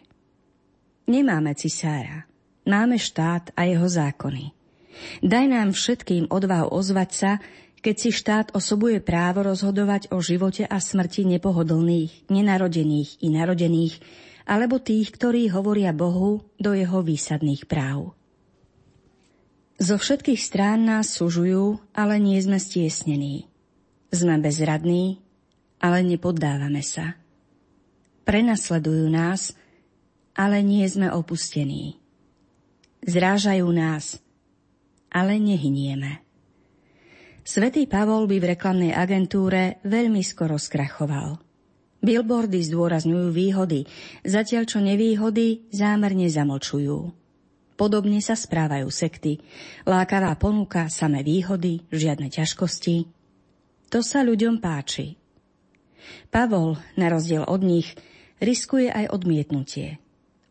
Nemáme 1.06 1.54
cisára, 1.54 2.26
máme 2.66 2.98
štát 2.98 3.54
a 3.54 3.68
jeho 3.68 3.86
zákony. 3.86 4.56
Daj 5.20 5.44
nám 5.46 5.68
všetkým 5.76 6.32
odvahu 6.32 6.72
ozvať 6.72 7.10
sa, 7.12 7.32
keď 7.84 7.94
si 8.00 8.10
štát 8.10 8.46
osobuje 8.56 8.98
právo 8.98 9.46
rozhodovať 9.46 10.10
o 10.10 10.18
živote 10.18 10.66
a 10.66 10.80
smrti 10.80 11.28
nepohodlných, 11.36 12.32
nenarodených 12.32 13.22
i 13.22 13.28
narodených, 13.30 13.94
alebo 14.46 14.78
tých, 14.78 15.10
ktorí 15.10 15.50
hovoria 15.50 15.90
Bohu 15.90 16.46
do 16.56 16.70
jeho 16.70 17.02
výsadných 17.02 17.66
práv. 17.66 18.14
Zo 19.76 20.00
všetkých 20.00 20.40
strán 20.40 20.88
nás 20.88 21.12
sužujú, 21.12 21.82
ale 21.92 22.16
nie 22.16 22.40
sme 22.40 22.56
stiesnení. 22.56 23.50
Sme 24.08 24.40
bezradní, 24.40 25.20
ale 25.82 26.00
nepoddávame 26.00 26.80
sa. 26.80 27.18
Prenasledujú 28.24 29.12
nás, 29.12 29.52
ale 30.32 30.64
nie 30.64 30.86
sme 30.88 31.12
opustení. 31.12 32.00
Zrážajú 33.04 33.68
nás, 33.68 34.16
ale 35.12 35.36
nehynieme. 35.36 36.24
Svetý 37.46 37.86
Pavol 37.86 38.26
by 38.26 38.36
v 38.42 38.48
reklamnej 38.56 38.92
agentúre 38.96 39.78
veľmi 39.86 40.24
skoro 40.24 40.58
skrachoval. 40.58 41.45
Billboardy 42.04 42.60
zdôrazňujú 42.62 43.28
výhody, 43.32 43.88
zatiaľ 44.22 44.64
čo 44.68 44.78
nevýhody 44.84 45.68
zámerne 45.72 46.28
zamlčujú. 46.28 47.12
Podobne 47.76 48.24
sa 48.24 48.32
správajú 48.32 48.88
sekty. 48.88 49.44
Lákavá 49.84 50.32
ponuka, 50.40 50.88
samé 50.88 51.20
výhody, 51.20 51.84
žiadne 51.92 52.32
ťažkosti. 52.32 53.04
To 53.92 54.00
sa 54.00 54.24
ľuďom 54.24 54.64
páči. 54.64 55.20
Pavol, 56.32 56.80
na 56.96 57.12
rozdiel 57.12 57.44
od 57.44 57.60
nich, 57.60 57.92
riskuje 58.40 58.88
aj 58.88 59.12
odmietnutie. 59.12 60.00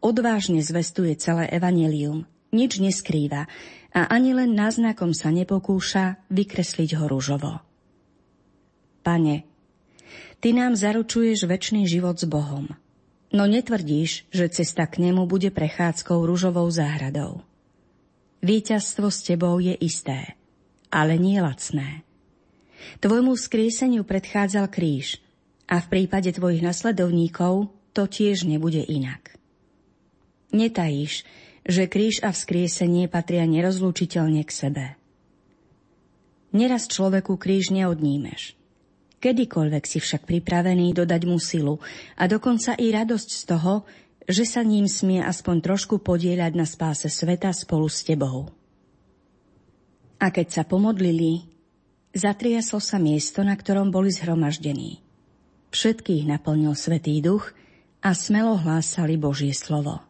Odvážne 0.06 0.62
zvestuje 0.62 1.18
celé 1.18 1.50
evanelium, 1.50 2.30
nič 2.54 2.78
neskrýva 2.78 3.50
a 3.90 4.02
ani 4.12 4.38
len 4.38 4.54
náznakom 4.54 5.18
sa 5.18 5.34
nepokúša 5.34 6.30
vykresliť 6.30 6.90
ho 7.02 7.06
rúžovo. 7.10 7.64
Pane, 9.02 9.55
Ty 10.40 10.50
nám 10.54 10.76
zaručuješ 10.78 11.48
väčší 11.48 11.84
život 11.88 12.18
s 12.18 12.26
Bohom– 12.28 12.72
no 13.36 13.44
netvrdíš, 13.44 14.32
že 14.32 14.48
cesta 14.48 14.88
k 14.88 15.04
nemu 15.04 15.28
bude 15.28 15.52
prechádzkou 15.52 16.24
ružovou 16.24 16.72
záhradou. 16.72 17.44
Výťazstvo 18.40 19.12
s 19.12 19.20
tebou 19.28 19.60
je 19.60 19.76
isté, 19.76 20.40
ale 20.88 21.20
nie 21.20 21.44
lacné. 21.44 22.08
Tvojmu 23.04 23.36
skrieseniu 23.36 24.08
predchádzal 24.08 24.72
kríž 24.72 25.20
a 25.68 25.84
v 25.84 25.90
prípade 25.92 26.32
tvojich 26.32 26.64
nasledovníkov 26.64 27.74
to 27.92 28.08
tiež 28.08 28.48
nebude 28.48 28.80
inak. 28.80 29.36
Netajíš, 30.56 31.28
že 31.66 31.90
kríž 31.90 32.24
a 32.24 32.32
vzkriesenie 32.32 33.12
patria 33.12 33.44
nerozlúčiteľne 33.50 34.46
k 34.46 34.52
sebe. 34.54 34.86
Neraz 36.56 36.88
človeku 36.88 37.36
kríž 37.36 37.76
neodnímeš– 37.76 38.54
Kedykoľvek 39.20 39.84
si 39.88 39.98
však 40.04 40.28
pripravený 40.28 40.94
dodať 40.94 41.22
mu 41.26 41.40
silu 41.40 41.82
a 42.20 42.28
dokonca 42.30 42.78
i 42.78 42.92
radosť 42.92 43.30
z 43.32 43.44
toho, 43.48 43.74
že 44.26 44.44
sa 44.46 44.66
ním 44.66 44.90
smie 44.90 45.22
aspoň 45.22 45.62
trošku 45.62 46.02
podieľať 46.02 46.54
na 46.58 46.66
spáse 46.66 47.10
sveta 47.10 47.54
spolu 47.54 47.86
s 47.86 48.02
tebou. 48.02 48.50
A 50.18 50.34
keď 50.34 50.62
sa 50.62 50.64
pomodlili, 50.66 51.46
zatriaslo 52.16 52.82
sa 52.82 52.98
miesto, 52.98 53.46
na 53.46 53.54
ktorom 53.54 53.94
boli 53.94 54.10
zhromaždení. 54.10 55.04
Všetkých 55.70 56.26
naplnil 56.26 56.74
Svetý 56.74 57.20
duch 57.20 57.52
a 58.00 58.16
smelo 58.16 58.56
hlásali 58.56 59.20
Božie 59.20 59.52
slovo. 59.52 60.02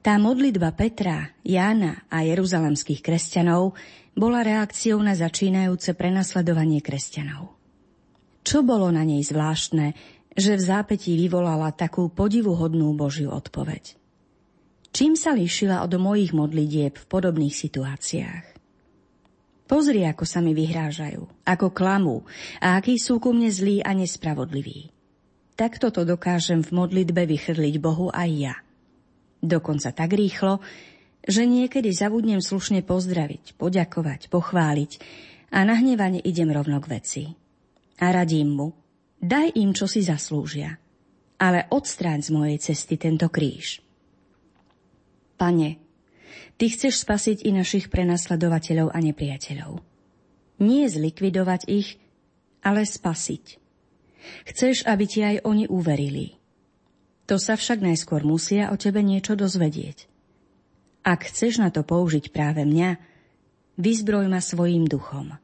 Tá 0.00 0.16
modlitba 0.16 0.72
Petra, 0.72 1.36
Jána 1.44 2.08
a 2.08 2.24
jeruzalemských 2.24 3.04
kresťanov 3.04 3.76
bola 4.14 4.42
reakciou 4.42 4.98
na 5.00 5.14
začínajúce 5.14 5.94
prenasledovanie 5.94 6.82
kresťanov. 6.82 7.54
Čo 8.40 8.64
bolo 8.64 8.88
na 8.88 9.04
nej 9.04 9.20
zvláštne, 9.20 9.92
že 10.32 10.56
v 10.56 10.62
zápetí 10.62 11.14
vyvolala 11.18 11.74
takú 11.74 12.08
podivuhodnú 12.08 12.94
Božiu 12.96 13.30
odpoveď? 13.34 13.98
Čím 14.90 15.14
sa 15.14 15.30
líšila 15.36 15.86
od 15.86 15.92
mojich 16.02 16.34
modlitieb 16.34 16.98
v 16.98 17.04
podobných 17.06 17.54
situáciách? 17.54 18.46
Pozri, 19.70 20.02
ako 20.02 20.26
sa 20.26 20.42
mi 20.42 20.50
vyhrážajú, 20.50 21.46
ako 21.46 21.70
klamú 21.70 22.26
a 22.58 22.74
akí 22.74 22.98
sú 22.98 23.22
ku 23.22 23.30
mne 23.30 23.54
zlí 23.54 23.78
a 23.86 23.94
nespravodliví. 23.94 24.90
Takto 25.54 25.94
to 25.94 26.02
dokážem 26.02 26.66
v 26.66 26.74
modlitbe 26.74 27.22
vychrliť 27.22 27.74
Bohu 27.78 28.10
aj 28.10 28.30
ja. 28.34 28.54
Dokonca 29.38 29.94
tak 29.94 30.10
rýchlo, 30.18 30.58
že 31.24 31.44
niekedy 31.44 31.92
zabudnem 31.92 32.40
slušne 32.40 32.84
pozdraviť, 32.84 33.56
poďakovať, 33.60 34.32
pochváliť 34.32 34.92
a 35.52 35.64
nahnevane 35.66 36.20
idem 36.20 36.48
rovno 36.52 36.80
k 36.80 36.90
veci. 37.00 37.22
A 38.00 38.12
radím 38.12 38.56
mu, 38.56 38.68
daj 39.20 39.52
im, 39.56 39.76
čo 39.76 39.84
si 39.84 40.00
zaslúžia, 40.00 40.80
ale 41.36 41.68
odstráň 41.68 42.20
z 42.24 42.30
mojej 42.32 42.58
cesty 42.60 42.96
tento 42.96 43.28
kríž. 43.28 43.84
Pane, 45.36 45.90
Ty 46.60 46.68
chceš 46.68 47.08
spasiť 47.08 47.48
i 47.48 47.56
našich 47.56 47.88
prenasledovateľov 47.88 48.92
a 48.92 49.00
nepriateľov. 49.00 49.80
Nie 50.60 50.92
zlikvidovať 50.92 51.64
ich, 51.72 51.96
ale 52.60 52.84
spasiť. 52.84 53.44
Chceš, 54.44 54.84
aby 54.84 55.04
ti 55.08 55.24
aj 55.24 55.48
oni 55.48 55.64
uverili. 55.72 56.36
To 57.32 57.40
sa 57.40 57.56
však 57.56 57.80
najskôr 57.80 58.28
musia 58.28 58.68
o 58.68 58.76
tebe 58.76 59.00
niečo 59.00 59.40
dozvedieť. 59.40 60.09
Ak 61.00 61.28
chceš 61.28 61.60
na 61.60 61.72
to 61.72 61.80
použiť 61.80 62.28
práve 62.28 62.64
mňa, 62.68 63.00
vyzbroj 63.80 64.28
ma 64.28 64.44
svojim 64.44 64.84
duchom. 64.84 65.36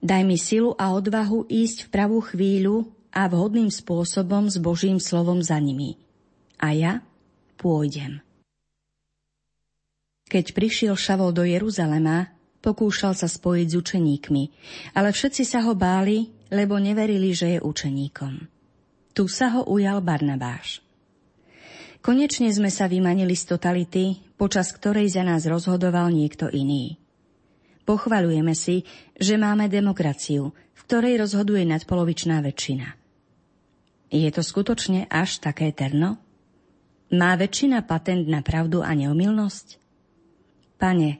Daj 0.00 0.22
mi 0.24 0.40
silu 0.40 0.72
a 0.76 0.92
odvahu 0.96 1.48
ísť 1.48 1.88
v 1.88 1.92
pravú 1.92 2.18
chvíľu 2.24 2.88
a 3.12 3.28
vhodným 3.28 3.72
spôsobom 3.72 4.48
s 4.48 4.56
Božím 4.60 5.00
slovom 5.00 5.40
za 5.40 5.56
nimi. 5.56 5.96
A 6.60 6.72
ja 6.72 7.04
pôjdem. 7.56 8.20
Keď 10.26 10.52
prišiel 10.52 10.94
Šavol 10.98 11.32
do 11.32 11.46
Jeruzalema, 11.46 12.34
pokúšal 12.60 13.14
sa 13.14 13.30
spojiť 13.30 13.66
s 13.72 13.78
učeníkmi, 13.78 14.44
ale 14.98 15.14
všetci 15.14 15.42
sa 15.46 15.62
ho 15.64 15.72
báli, 15.78 16.28
lebo 16.50 16.76
neverili, 16.82 17.30
že 17.30 17.56
je 17.56 17.58
učeníkom. 17.62 18.34
Tu 19.16 19.24
sa 19.32 19.54
ho 19.56 19.64
ujal 19.70 20.04
Barnabáš. 20.04 20.85
Konečne 22.06 22.54
sme 22.54 22.70
sa 22.70 22.86
vymanili 22.86 23.34
z 23.34 23.50
totality, 23.50 24.14
počas 24.38 24.70
ktorej 24.70 25.10
za 25.10 25.26
nás 25.26 25.42
rozhodoval 25.42 26.14
niekto 26.14 26.46
iný. 26.46 27.02
Pochvalujeme 27.82 28.54
si, 28.54 28.86
že 29.18 29.34
máme 29.34 29.66
demokraciu, 29.66 30.54
v 30.54 30.80
ktorej 30.86 31.18
rozhoduje 31.18 31.66
nadpolovičná 31.66 32.38
väčšina. 32.46 32.94
Je 34.14 34.30
to 34.30 34.38
skutočne 34.46 35.10
až 35.10 35.42
také 35.42 35.74
terno? 35.74 36.22
Má 37.10 37.34
väčšina 37.34 37.82
patent 37.82 38.30
na 38.30 38.38
pravdu 38.38 38.86
a 38.86 38.94
neomilnosť? 38.94 39.66
Pane, 40.78 41.18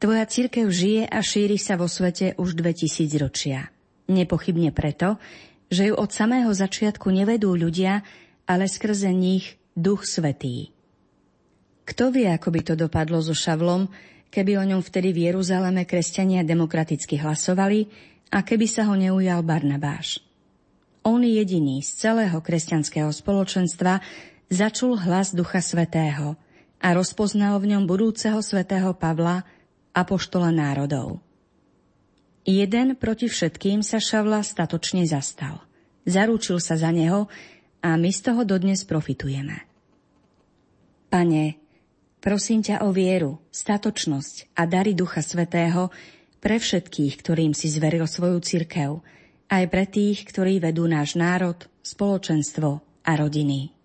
Tvoja 0.00 0.24
církev 0.24 0.72
žije 0.72 1.04
a 1.04 1.20
šíri 1.20 1.60
sa 1.60 1.76
vo 1.76 1.84
svete 1.84 2.32
už 2.40 2.56
2000 2.56 3.12
ročia. 3.20 3.68
Nepochybne 4.08 4.72
preto, 4.72 5.20
že 5.68 5.92
ju 5.92 5.94
od 6.00 6.08
samého 6.08 6.48
začiatku 6.48 7.12
nevedú 7.12 7.52
ľudia, 7.52 8.00
ale 8.48 8.72
skrze 8.72 9.12
nich 9.12 9.61
Duch 9.72 10.04
Svetý. 10.04 10.68
Kto 11.88 12.12
vie, 12.12 12.28
ako 12.28 12.48
by 12.52 12.60
to 12.60 12.74
dopadlo 12.76 13.24
so 13.24 13.32
Šavlom, 13.32 13.88
keby 14.28 14.60
o 14.60 14.64
ňom 14.64 14.84
vtedy 14.84 15.16
v 15.16 15.32
Jeruzaleme 15.32 15.88
kresťania 15.88 16.44
demokraticky 16.44 17.16
hlasovali 17.16 17.88
a 18.32 18.44
keby 18.44 18.66
sa 18.68 18.88
ho 18.88 18.94
neujal 18.96 19.40
Barnabáš. 19.40 20.20
On 21.02 21.18
jediný 21.18 21.82
z 21.82 21.90
celého 21.98 22.38
kresťanského 22.38 23.10
spoločenstva 23.10 24.04
začul 24.52 25.00
hlas 25.00 25.32
Ducha 25.32 25.64
Svetého 25.64 26.36
a 26.78 26.88
rozpoznal 26.92 27.58
v 27.58 27.74
ňom 27.74 27.84
budúceho 27.88 28.38
svätého 28.44 28.92
Pavla, 28.94 29.42
apoštola 29.96 30.52
národov. 30.52 31.18
Jeden 32.44 32.98
proti 32.98 33.30
všetkým 33.30 33.80
sa 33.80 34.02
Šavla 34.02 34.42
statočne 34.42 35.06
zastal. 35.08 35.62
Zaručil 36.04 36.58
sa 36.58 36.74
za 36.74 36.90
neho 36.90 37.30
a 37.82 37.98
my 37.98 38.10
z 38.14 38.20
toho 38.30 38.46
dodnes 38.46 38.86
profitujeme. 38.86 39.66
Pane, 41.10 41.44
prosím 42.22 42.62
ťa 42.64 42.86
o 42.86 42.94
vieru, 42.94 43.42
statočnosť 43.52 44.56
a 44.56 44.64
dary 44.64 44.96
Ducha 44.96 45.20
Svetého 45.20 45.92
pre 46.38 46.56
všetkých, 46.56 47.14
ktorým 47.20 47.52
si 47.52 47.68
zveril 47.68 48.08
svoju 48.08 48.40
cirkev 48.40 49.02
aj 49.52 49.64
pre 49.68 49.84
tých, 49.84 50.24
ktorí 50.24 50.62
vedú 50.62 50.88
náš 50.88 51.18
národ, 51.18 51.58
spoločenstvo 51.84 52.80
a 53.04 53.12
rodiny. 53.18 53.81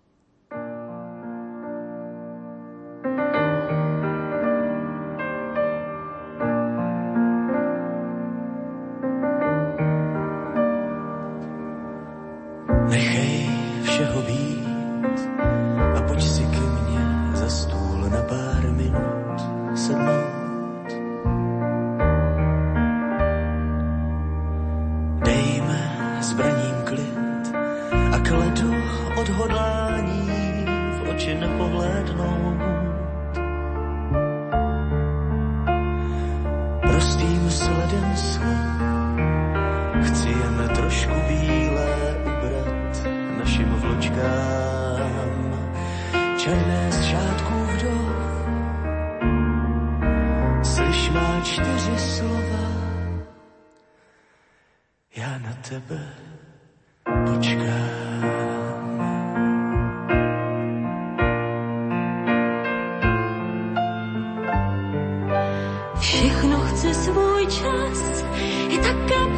nás 67.72 68.24
je 68.68 68.78
tak. 68.78 69.37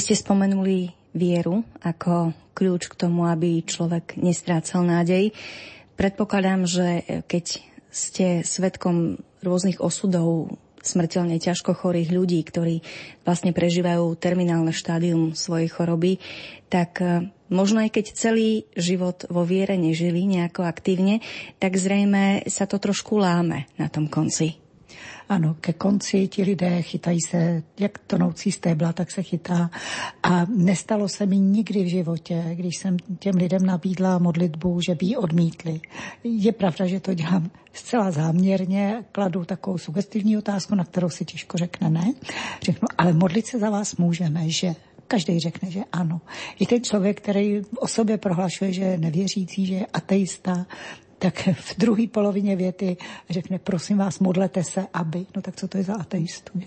Ste 0.00 0.16
spomenuli 0.16 0.96
vieru 1.12 1.60
ako 1.84 2.32
kľúč 2.56 2.88
k 2.88 2.98
tomu, 3.04 3.28
aby 3.28 3.60
človek 3.60 4.16
nestrácal 4.16 4.80
nádej. 4.80 5.36
Predpokladám, 5.92 6.64
že 6.64 7.04
keď 7.28 7.60
ste 7.92 8.40
svetkom 8.40 9.20
rôznych 9.44 9.76
osudov 9.84 10.56
smrteľne 10.80 11.36
ťažko 11.36 11.76
chorých 11.76 12.16
ľudí, 12.16 12.40
ktorí 12.40 12.80
vlastne 13.28 13.52
prežívajú 13.52 14.16
terminálne 14.16 14.72
štádium 14.72 15.36
svojej 15.36 15.68
choroby, 15.68 16.16
tak 16.72 17.04
e, 17.04 17.28
možno 17.52 17.84
aj 17.84 18.00
keď 18.00 18.16
celý 18.16 18.64
život 18.80 19.28
vo 19.28 19.44
viere 19.44 19.76
nežili 19.76 20.24
nejako 20.24 20.64
aktívne, 20.64 21.20
tak 21.60 21.76
zrejme 21.76 22.48
sa 22.48 22.64
to 22.64 22.80
trošku 22.80 23.20
láme 23.20 23.68
na 23.76 23.92
tom 23.92 24.08
konci. 24.08 24.59
Ano, 25.30 25.54
ke 25.60 25.72
konci 25.72 26.28
ti 26.28 26.42
lidé 26.42 26.82
chytají 26.82 27.20
se, 27.20 27.62
jak 27.78 27.98
tonoucí 27.98 28.52
stébla, 28.52 28.92
tak 28.92 29.10
se 29.10 29.22
chytá. 29.22 29.70
A 30.22 30.46
nestalo 30.56 31.08
se 31.08 31.26
mi 31.26 31.38
nikdy 31.38 31.84
v 31.84 31.86
životě, 31.86 32.44
když 32.54 32.76
jsem 32.76 32.96
těm 33.18 33.34
lidem 33.36 33.66
nabídla 33.66 34.18
modlitbu, 34.18 34.80
že 34.80 34.94
by 34.94 35.06
ji 35.06 35.16
odmítli. 35.16 35.80
Je 36.24 36.52
pravda, 36.52 36.86
že 36.86 37.00
to 37.00 37.14
dělám 37.14 37.50
zcela 37.72 38.10
záměrně, 38.10 39.04
kladu 39.12 39.44
takovou 39.44 39.78
sugestivní 39.78 40.38
otázku, 40.38 40.74
na 40.74 40.84
kterou 40.84 41.08
si 41.08 41.24
těžko 41.24 41.58
řekne 41.58 41.90
ne. 41.90 42.12
Řeknu, 42.62 42.88
ale 42.98 43.12
modlit 43.12 43.46
se 43.46 43.58
za 43.58 43.70
vás 43.70 43.96
můžeme, 43.96 44.48
že 44.48 44.74
Každý 45.10 45.40
řekne, 45.40 45.70
že 45.70 45.80
ano. 45.92 46.20
I 46.58 46.66
ten 46.66 46.82
člověk, 46.82 47.20
který 47.20 47.62
o 47.78 47.88
sobě 47.88 48.18
prohlašuje, 48.18 48.72
že 48.72 48.82
je 48.82 48.98
nevěřící, 48.98 49.66
že 49.66 49.74
je 49.74 49.86
ateista, 49.86 50.66
tak 51.20 51.52
v 51.52 51.70
druhé 51.78 52.08
polovině 52.08 52.56
věty 52.56 52.96
řekne, 53.30 53.58
prosím 53.58 53.98
vás, 53.98 54.18
modlete 54.18 54.64
se, 54.64 54.86
aby. 54.92 55.26
No 55.36 55.42
tak 55.42 55.56
co 55.56 55.68
to 55.68 55.78
je 55.78 55.84
za 55.84 55.94
ateistu? 55.94 56.60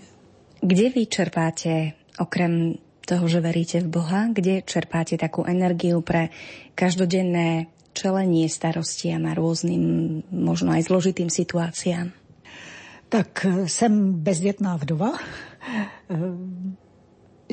Kde 0.62 0.90
vy 0.90 1.06
čerpáte, 1.06 1.92
okrem 2.18 2.74
toho, 3.04 3.28
že 3.28 3.42
veríte 3.42 3.82
v 3.82 3.88
Boha, 3.90 4.30
kde 4.32 4.62
čerpáte 4.62 5.18
takú 5.18 5.44
energiu 5.44 6.00
pre 6.00 6.30
každodenné 6.72 7.68
čelenie 7.92 8.48
starostiam 8.48 9.28
a 9.28 9.36
rôznym, 9.36 10.22
možno 10.30 10.72
aj 10.72 10.88
zložitým 10.88 11.28
situáciám? 11.28 12.14
Tak 13.10 13.46
jsem 13.66 14.24
bezdětná 14.24 14.76
vdova 14.76 15.18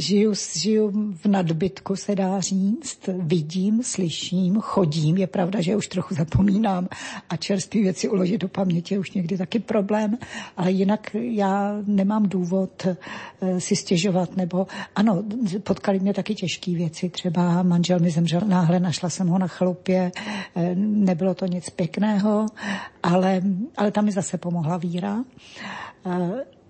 žiju, 0.01 0.33
žiju 0.57 1.13
v 1.15 1.25
nadbytku, 1.25 1.95
se 1.95 2.15
dá 2.15 2.39
říct. 2.39 3.09
Vidím, 3.17 3.83
slyším, 3.83 4.59
chodím. 4.61 5.17
Je 5.17 5.27
pravda, 5.27 5.61
že 5.61 5.75
už 5.75 5.87
trochu 5.87 6.15
zapomínám 6.15 6.87
a 7.29 7.37
čerstvé 7.37 7.81
věci 7.81 8.09
uložit 8.09 8.41
do 8.41 8.47
paměti 8.47 8.93
je 8.93 8.99
už 8.99 9.11
někdy 9.11 9.37
taky 9.37 9.59
problém, 9.59 10.17
ale 10.57 10.71
jinak 10.71 11.09
já 11.13 11.75
nemám 11.85 12.29
důvod 12.29 12.87
eh, 12.87 13.61
si 13.61 13.75
stěžovat, 13.75 14.37
nebo 14.37 14.67
ano, 14.95 15.23
potkali 15.63 15.99
mě 15.99 16.13
taky 16.13 16.35
těžké 16.35 16.71
věci. 16.71 17.09
Třeba 17.09 17.63
manžel 17.63 17.99
mi 17.99 18.11
zemřel 18.11 18.41
náhle, 18.45 18.79
našla 18.79 19.09
jsem 19.09 19.27
ho 19.27 19.37
na 19.37 19.47
chalupě, 19.47 20.11
eh, 20.55 20.75
nebylo 20.75 21.33
to 21.33 21.45
nic 21.45 21.69
pěkného, 21.69 22.45
ale, 23.03 23.41
ale 23.77 23.91
tam 23.91 24.05
mi 24.05 24.11
zase 24.11 24.37
pomohla 24.37 24.77
víra 24.77 25.23
eh, 26.05 26.60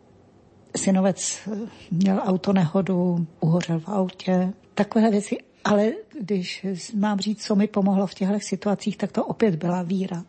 synovec 0.75 1.49
měl 1.91 2.21
autonehodu, 2.23 3.27
uhořel 3.39 3.79
v 3.79 3.89
autě, 3.89 4.53
takové 4.73 5.11
věci. 5.11 5.37
Ale 5.63 5.91
když 6.19 6.65
mám 6.95 7.19
říct, 7.19 7.43
co 7.43 7.55
mi 7.55 7.67
pomohlo 7.67 8.07
v 8.07 8.13
těchto 8.13 8.39
situacích, 8.39 8.97
tak 8.97 9.11
to 9.11 9.25
opět 9.25 9.55
byla 9.55 9.81
víra. 9.81 10.23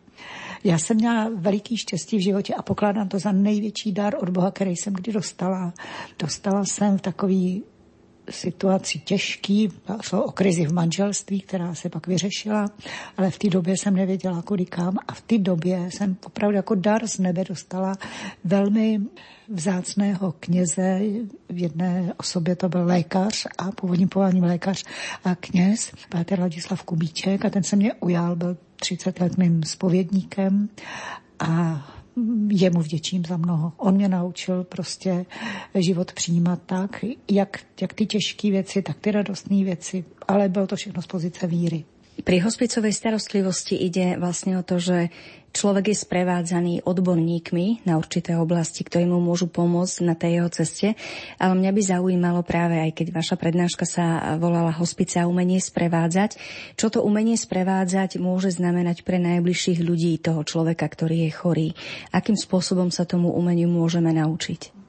Já 0.63 0.77
jsem 0.77 0.97
měla 0.97 1.29
veliký 1.35 1.77
štěstí 1.77 2.17
v 2.17 2.21
životě 2.21 2.53
a 2.55 2.61
pokládám 2.61 3.07
to 3.07 3.19
za 3.19 3.31
největší 3.31 3.91
dar 3.91 4.15
od 4.19 4.29
Boha, 4.29 4.51
který 4.51 4.75
jsem 4.75 4.93
kdy 4.93 5.11
dostala. 5.11 5.73
Dostala 6.19 6.65
jsem 6.65 6.97
v 6.97 7.01
takový 7.01 7.63
situaci 8.29 8.99
těžký, 8.99 9.69
šlo 10.01 10.23
o 10.23 10.31
krizi 10.31 10.65
v 10.65 10.73
manželství, 10.73 11.41
která 11.41 11.75
se 11.75 11.89
pak 11.89 12.07
vyřešila, 12.07 12.69
ale 13.17 13.31
v 13.31 13.37
té 13.37 13.49
době 13.49 13.77
jsem 13.77 13.95
nevěděla, 13.95 14.43
kam 14.69 14.97
a 15.07 15.13
v 15.13 15.21
té 15.21 15.37
době 15.37 15.91
jsem 15.91 16.17
opravdu 16.25 16.55
jako 16.55 16.75
dar 16.75 17.07
z 17.07 17.19
nebe 17.19 17.43
dostala 17.49 17.95
velmi 18.43 18.99
vzácného 19.49 20.33
kněze, 20.39 20.99
v 21.49 21.61
jedné 21.61 22.13
osobě 22.17 22.55
to 22.55 22.69
byl 22.69 22.85
lékař 22.85 23.47
a 23.57 23.71
původním 23.71 24.09
povoláním 24.09 24.43
lékař 24.43 24.83
a 25.23 25.35
kněz, 25.35 25.91
Páter 26.09 26.39
Ladislav 26.39 26.83
Kubíček 26.83 27.45
a 27.45 27.49
ten 27.49 27.63
se 27.63 27.75
mě 27.75 27.93
ujal, 27.93 28.35
byl 28.35 28.57
30 28.75 29.19
let 29.19 29.37
mým 29.37 29.63
spovědníkem 29.63 30.69
a 31.39 31.85
jemu 32.51 32.79
vděčím 32.81 33.25
za 33.25 33.37
mnoho. 33.37 33.73
On 33.77 33.95
mě 33.95 34.09
naučil 34.09 34.63
prostě 34.63 35.25
život 35.75 36.13
přijímat 36.13 36.59
tak, 36.65 37.05
jak, 37.31 37.59
jak 37.81 37.93
ty 37.93 38.05
těžké 38.05 38.51
věci, 38.51 38.81
tak 38.81 38.97
ty 38.99 39.11
radostné 39.11 39.63
věci, 39.63 40.05
ale 40.27 40.49
bylo 40.49 40.67
to 40.67 40.75
všechno 40.75 41.01
z 41.01 41.07
pozice 41.07 41.47
víry. 41.47 41.85
Pri 42.21 42.45
hospicovej 42.45 42.93
starostlivosti 42.93 43.73
ide 43.73 44.21
vlastne 44.21 44.61
o 44.61 44.63
to, 44.63 44.77
že 44.77 45.09
človek 45.49 45.89
je 45.89 45.97
sprevádzaný 45.97 46.85
odborníkmi 46.85 47.89
na 47.89 47.97
určité 47.97 48.37
oblasti, 48.37 48.85
ktorí 48.85 49.09
mu 49.09 49.17
môžu 49.17 49.49
pomôcť 49.49 49.97
na 50.05 50.13
tej 50.13 50.41
jeho 50.41 50.49
ceste. 50.53 50.87
Ale 51.41 51.57
mňa 51.57 51.71
by 51.73 51.81
zaujímalo 51.81 52.45
práve, 52.45 52.77
aj 52.77 53.01
keď 53.01 53.07
vaša 53.17 53.35
prednáška 53.37 53.89
sa 53.89 54.37
volala 54.37 54.69
Hospice 54.77 55.21
a 55.21 55.29
umenie 55.29 55.57
sprevádzať, 55.57 56.37
čo 56.77 56.93
to 56.93 57.01
umenie 57.01 57.33
sprevádzať 57.33 58.21
môže 58.21 58.53
znamenať 58.53 59.01
pre 59.01 59.17
najbližších 59.17 59.81
ľudí 59.81 60.17
toho 60.21 60.45
človeka, 60.45 60.85
ktorý 60.85 61.29
je 61.29 61.31
chorý. 61.33 61.67
Akým 62.13 62.37
spôsobom 62.37 62.93
sa 62.93 63.09
tomu 63.09 63.33
umeniu 63.33 63.69
môžeme 63.69 64.13
naučiť? 64.13 64.82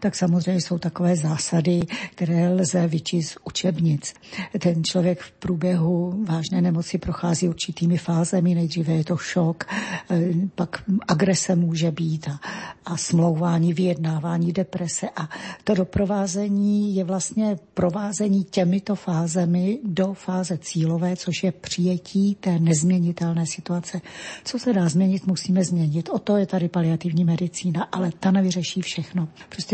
Tak 0.00 0.14
samozřejmě 0.14 0.60
jsou 0.60 0.78
takové 0.78 1.16
zásady, 1.16 1.80
které 2.14 2.48
lze 2.48 2.86
vyčíst 2.86 3.30
z 3.30 3.36
učebnic. 3.44 4.14
Ten 4.58 4.84
člověk 4.84 5.20
v 5.20 5.30
průběhu 5.32 6.24
vážné 6.24 6.60
nemoci 6.60 6.98
prochází 6.98 7.48
určitými 7.48 7.98
fázemi. 7.98 8.54
Nejdříve 8.54 8.92
je 8.92 9.04
to 9.04 9.16
šok, 9.16 9.64
eh, 10.10 10.20
pak 10.54 10.82
agrese 11.08 11.56
může 11.56 11.90
být 11.90 12.28
a, 12.28 12.40
a 12.84 12.96
smlouvání, 12.96 13.72
vyjednávání, 13.72 14.52
deprese. 14.52 15.08
A 15.16 15.28
to 15.64 15.74
doprovázení 15.74 16.96
je 16.96 17.04
vlastně 17.04 17.56
provázení 17.74 18.44
těmito 18.44 18.94
fázemi 18.94 19.78
do 19.84 20.14
fáze 20.14 20.58
cílové, 20.58 21.16
což 21.16 21.42
je 21.42 21.52
přijetí 21.52 22.34
té 22.34 22.58
nezměnitelné 22.58 23.46
situace. 23.46 24.00
Co 24.44 24.58
se 24.58 24.72
dá 24.72 24.88
změnit, 24.88 25.26
musíme 25.26 25.64
změnit. 25.64 26.08
O 26.08 26.18
to 26.18 26.36
je 26.36 26.46
tady 26.46 26.68
paliativní 26.68 27.24
medicína, 27.24 27.82
ale 27.92 28.12
ta 28.20 28.30
nevyřeší 28.30 28.82
všechno. 28.82 29.28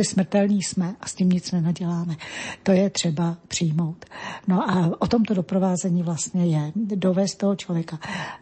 Smrtelní 0.05 0.63
jsme 0.63 0.95
a 1.01 1.09
s 1.09 1.15
tím 1.15 1.29
nic 1.29 1.53
nenaděláme. 1.53 2.17
To 2.63 2.73
je 2.73 2.91
třeba 2.91 3.37
přijmout. 3.49 4.05
No 4.49 4.71
a 4.71 4.93
o 4.99 5.07
tomto 5.07 5.35
doprovázení 5.35 6.03
vlastně 6.03 6.47
je 6.47 6.73
dovést 6.75 7.39
toho 7.39 7.57
člověka. 7.57 7.99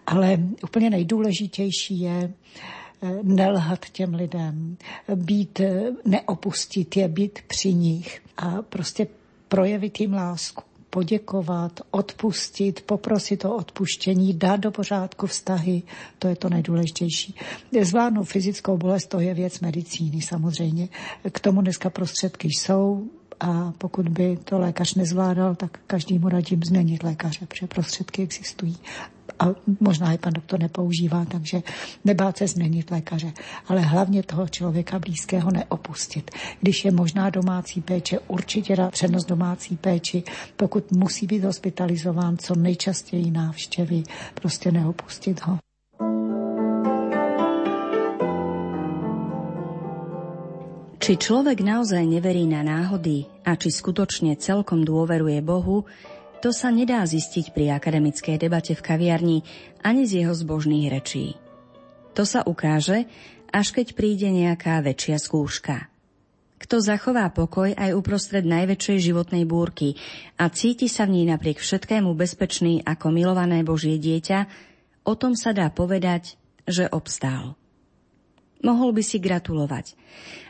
Ale 0.07 0.39
úplně 0.63 0.91
nejdůležitější 0.91 2.01
je 2.01 2.33
eh, 3.03 3.19
nelhat 3.23 3.87
těm 3.93 4.15
lidem, 4.15 4.77
být, 5.15 5.61
eh, 5.61 5.83
neopustit 6.05 6.97
je, 6.97 7.09
být 7.09 7.39
při 7.47 7.75
nich 7.75 8.21
a 8.37 8.63
prostě 8.63 9.07
projevit 9.49 10.01
jim 10.01 10.13
lásku 10.13 10.68
poděkovat, 10.91 11.81
odpustit, 11.91 12.83
poprosit 12.87 13.45
o 13.45 13.55
odpuštění, 13.57 14.35
dát 14.35 14.61
do 14.61 14.71
pořádku 14.71 15.27
vztahy, 15.27 15.83
to 16.19 16.29
je 16.29 16.37
to 16.37 16.49
nejdůležitější. 16.49 17.35
Zvládnout 17.83 18.25
fyzickou 18.25 18.77
bolest, 18.77 19.07
to 19.07 19.21
je 19.21 19.35
věc 19.35 19.61
medicíny 19.61 20.23
samozřejmě. 20.23 20.89
K 21.33 21.41
tomu 21.41 21.63
dneska 21.63 21.91
prostředky 21.91 22.49
jsou, 22.49 23.05
a 23.41 23.73
pokud 23.79 24.09
by 24.09 24.37
to 24.45 24.59
lékař 24.59 24.95
nezvládal, 24.95 25.55
tak 25.55 25.79
každému 25.87 26.29
radím 26.29 26.63
změnit 26.63 27.03
lékaře, 27.03 27.47
protože 27.47 27.67
prostředky 27.67 28.23
existují 28.23 28.77
a 29.39 29.45
možná 29.81 30.13
i 30.13 30.19
pan 30.19 30.33
doktor 30.33 30.61
nepoužívá, 30.61 31.25
takže 31.25 31.63
nebát 32.05 32.37
se 32.37 32.47
změnit 32.47 32.91
lékaře, 32.91 33.33
ale 33.67 33.81
hlavně 33.81 34.23
toho 34.23 34.49
člověka 34.49 34.99
blízkého 34.99 35.51
neopustit. 35.51 36.31
Když 36.61 36.85
je 36.85 36.93
možná 36.93 37.31
domácí 37.31 37.81
péče, 37.81 38.19
určitě 38.19 38.77
dá 38.77 38.91
přednost 38.91 39.25
domácí 39.25 39.77
péči, 39.77 40.23
pokud 40.57 40.93
musí 40.93 41.27
být 41.27 41.45
hospitalizován, 41.45 42.37
co 42.39 42.55
nejčastěji 42.55 43.31
návštěvy, 43.31 44.03
prostě 44.35 44.73
neopustit 44.73 45.41
ho. 45.47 45.59
Či 51.09 51.17
človek 51.17 51.65
naozaj 51.65 52.05
neverí 52.05 52.45
na 52.45 52.61
náhody 52.61 53.25
a 53.41 53.57
či 53.57 53.73
skutočne 53.73 54.37
celkom 54.37 54.85
dôveruje 54.85 55.41
Bohu, 55.41 55.89
to 56.39 56.55
sa 56.55 56.71
nedá 56.71 57.03
zistiť 57.03 57.51
pri 57.51 57.75
akademickej 57.75 58.39
debate 58.39 58.79
v 58.79 58.83
kaviarni 58.83 59.39
ani 59.83 60.07
z 60.07 60.23
jeho 60.23 60.35
zbožných 60.35 60.87
rečí. 60.87 61.35
To 62.15 62.23
sa 62.23 62.47
ukáže, 62.47 63.11
až 63.51 63.75
keď 63.75 63.99
príde 63.99 64.31
nejaká 64.31 64.79
väčšia 64.83 65.19
skúška. 65.19 65.91
Kto 66.59 66.83
zachová 66.83 67.31
pokoj 67.31 67.71
aj 67.71 67.95
uprostred 67.95 68.43
najväčšej 68.43 68.99
životnej 69.11 69.47
búrky 69.47 69.95
a 70.35 70.51
cíti 70.51 70.91
sa 70.91 71.07
v 71.07 71.23
nej 71.23 71.27
napriek 71.31 71.63
všetkému 71.63 72.11
bezpečný 72.19 72.83
ako 72.83 73.15
milované 73.15 73.63
Božie 73.63 73.95
dieťa, 73.99 74.39
o 75.07 75.15
tom 75.15 75.39
sa 75.39 75.55
dá 75.55 75.71
povedať, 75.71 76.35
že 76.67 76.91
obstál. 76.91 77.55
Mohol 78.59 78.99
by 78.99 79.03
si 79.07 79.23
gratulovať, 79.23 79.95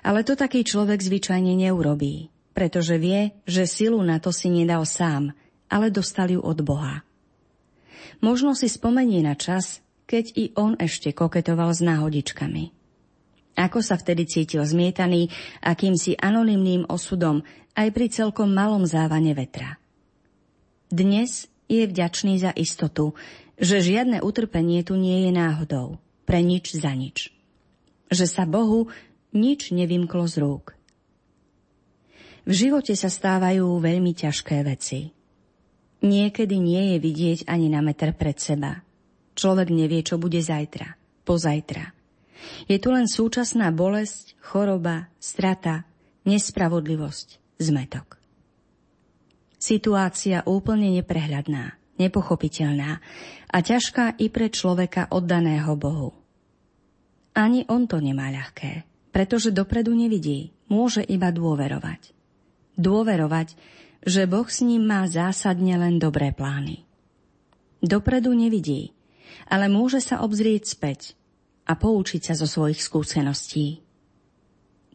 ale 0.01 0.24
to 0.24 0.32
taký 0.32 0.64
človek 0.64 0.97
zvyčajne 0.97 1.53
neurobí, 1.53 2.32
pretože 2.57 2.97
vie, 2.97 3.36
že 3.45 3.68
silu 3.68 4.01
na 4.01 4.16
to 4.16 4.32
si 4.32 4.49
nedal 4.49 4.84
sám– 4.84 5.32
ale 5.68 5.92
dostal 5.92 6.32
ju 6.32 6.40
od 6.40 6.60
Boha. 6.64 7.04
Možno 8.18 8.56
si 8.58 8.66
spomenie 8.66 9.22
na 9.22 9.38
čas, 9.38 9.84
keď 10.08 10.24
i 10.34 10.44
on 10.56 10.74
ešte 10.80 11.12
koketoval 11.12 11.70
s 11.70 11.84
náhodičkami. 11.84 12.74
Ako 13.58 13.82
sa 13.82 13.98
vtedy 13.98 14.24
cítil 14.24 14.62
zmietaný 14.62 15.28
akýmsi 15.60 16.16
anonymným 16.16 16.86
osudom 16.88 17.42
aj 17.74 17.88
pri 17.90 18.06
celkom 18.08 18.50
malom 18.54 18.86
závane 18.86 19.34
vetra. 19.34 19.76
Dnes 20.88 21.50
je 21.68 21.84
vďačný 21.84 22.40
za 22.40 22.54
istotu, 22.54 23.12
že 23.58 23.82
žiadne 23.82 24.24
utrpenie 24.24 24.86
tu 24.86 24.96
nie 24.96 25.28
je 25.28 25.30
náhodou, 25.34 25.98
pre 26.24 26.40
nič 26.40 26.78
za 26.78 26.94
nič. 26.94 27.34
Že 28.08 28.26
sa 28.30 28.44
Bohu 28.48 28.88
nič 29.34 29.74
nevymklo 29.74 30.24
z 30.24 30.40
rúk. 30.40 30.78
V 32.48 32.52
živote 32.56 32.96
sa 32.96 33.12
stávajú 33.12 33.76
veľmi 33.76 34.16
ťažké 34.16 34.64
veci. 34.64 35.17
Niekedy 35.99 36.57
nie 36.62 36.94
je 36.94 36.99
vidieť 37.03 37.38
ani 37.51 37.66
na 37.66 37.82
meter 37.82 38.14
pred 38.14 38.38
seba. 38.38 38.82
Človek 39.34 39.70
nevie, 39.70 40.03
čo 40.07 40.18
bude 40.18 40.38
zajtra, 40.38 40.94
pozajtra. 41.26 41.94
Je 42.70 42.78
tu 42.78 42.94
len 42.94 43.11
súčasná 43.11 43.74
bolesť, 43.74 44.38
choroba, 44.38 45.11
strata, 45.18 45.86
nespravodlivosť, 46.22 47.59
zmetok. 47.59 48.18
Situácia 49.59 50.46
úplne 50.46 50.94
neprehľadná, 51.03 51.74
nepochopiteľná 51.99 53.03
a 53.51 53.59
ťažká 53.59 54.22
i 54.22 54.30
pre 54.30 54.55
človeka 54.55 55.11
oddaného 55.11 55.74
Bohu. 55.74 56.14
Ani 57.34 57.66
on 57.66 57.90
to 57.90 57.99
nemá 57.99 58.30
ľahké, 58.30 58.86
pretože 59.11 59.51
dopredu 59.51 59.99
nevidí, 59.99 60.55
môže 60.70 61.03
iba 61.03 61.34
dôverovať 61.34 62.18
dôverovať, 62.78 63.59
že 64.05 64.28
Boh 64.30 64.46
s 64.46 64.62
ním 64.62 64.86
má 64.86 65.07
zásadne 65.09 65.74
len 65.74 65.99
dobré 65.99 66.30
plány. 66.30 66.86
Dopredu 67.78 68.34
nevidí, 68.34 68.94
ale 69.46 69.70
môže 69.70 70.03
sa 70.03 70.22
obzrieť 70.22 70.64
späť 70.66 71.01
a 71.68 71.78
poučiť 71.78 72.32
sa 72.32 72.34
zo 72.34 72.49
svojich 72.49 72.80
skúseností. 72.82 73.84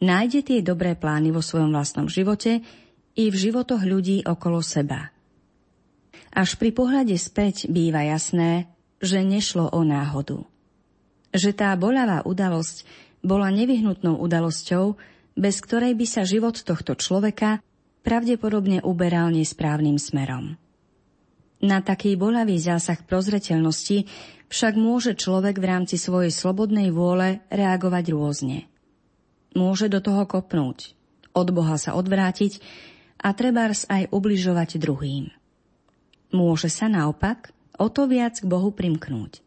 Nájde 0.03 0.43
tie 0.43 0.59
dobré 0.59 0.99
plány 0.99 1.31
vo 1.31 1.39
svojom 1.39 1.71
vlastnom 1.71 2.11
živote 2.11 2.59
i 3.15 3.23
v 3.29 3.35
životoch 3.35 3.85
ľudí 3.85 4.25
okolo 4.27 4.59
seba. 4.59 5.13
Až 6.33 6.57
pri 6.57 6.73
pohľade 6.73 7.13
späť 7.15 7.69
býva 7.69 8.01
jasné, 8.03 8.67
že 8.99 9.21
nešlo 9.21 9.69
o 9.69 9.85
náhodu. 9.85 10.41
Že 11.29 11.51
tá 11.53 11.69
boľavá 11.77 12.25
udalosť 12.25 12.83
bola 13.23 13.53
nevyhnutnou 13.53 14.19
udalosťou, 14.19 14.97
bez 15.37 15.55
ktorej 15.61 15.93
by 15.95 16.05
sa 16.09 16.27
život 16.27 16.57
tohto 16.57 16.97
človeka 16.97 17.61
pravdepodobne 18.03 18.83
uberal 18.83 19.31
nesprávnym 19.31 19.97
smerom. 19.97 20.59
Na 21.63 21.79
taký 21.79 22.19
bolavý 22.19 22.59
zásah 22.59 22.99
prozreteľnosti 23.07 24.05
však 24.51 24.73
môže 24.75 25.15
človek 25.15 25.57
v 25.57 25.65
rámci 25.65 25.95
svojej 25.95 26.29
slobodnej 26.29 26.91
vôle 26.91 27.39
reagovať 27.47 28.05
rôzne. 28.11 28.67
Môže 29.55 29.87
do 29.87 30.03
toho 30.03 30.27
kopnúť, 30.27 30.91
od 31.31 31.47
Boha 31.55 31.79
sa 31.79 31.95
odvrátiť 31.95 32.59
a 33.23 33.31
trebárs 33.31 33.87
aj 33.87 34.11
ubližovať 34.11 34.77
druhým. 34.77 35.31
Môže 36.35 36.67
sa 36.67 36.91
naopak 36.91 37.55
o 37.79 37.87
to 37.87 38.11
viac 38.11 38.35
k 38.37 38.45
Bohu 38.45 38.75
primknúť. 38.75 39.39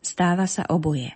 Stáva 0.00 0.46
sa 0.46 0.62
oboje. 0.70 1.10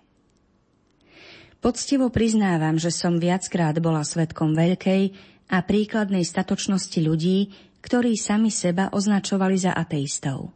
Poctivo 1.60 2.08
priznávam, 2.08 2.80
že 2.80 2.88
som 2.88 3.20
viackrát 3.20 3.76
bola 3.78 4.00
svetkom 4.00 4.56
veľkej 4.56 5.12
a 5.50 5.56
príkladnej 5.66 6.22
statočnosti 6.22 6.96
ľudí, 7.02 7.50
ktorí 7.82 8.14
sami 8.14 8.54
seba 8.54 8.94
označovali 8.94 9.56
za 9.58 9.74
ateistov. 9.74 10.54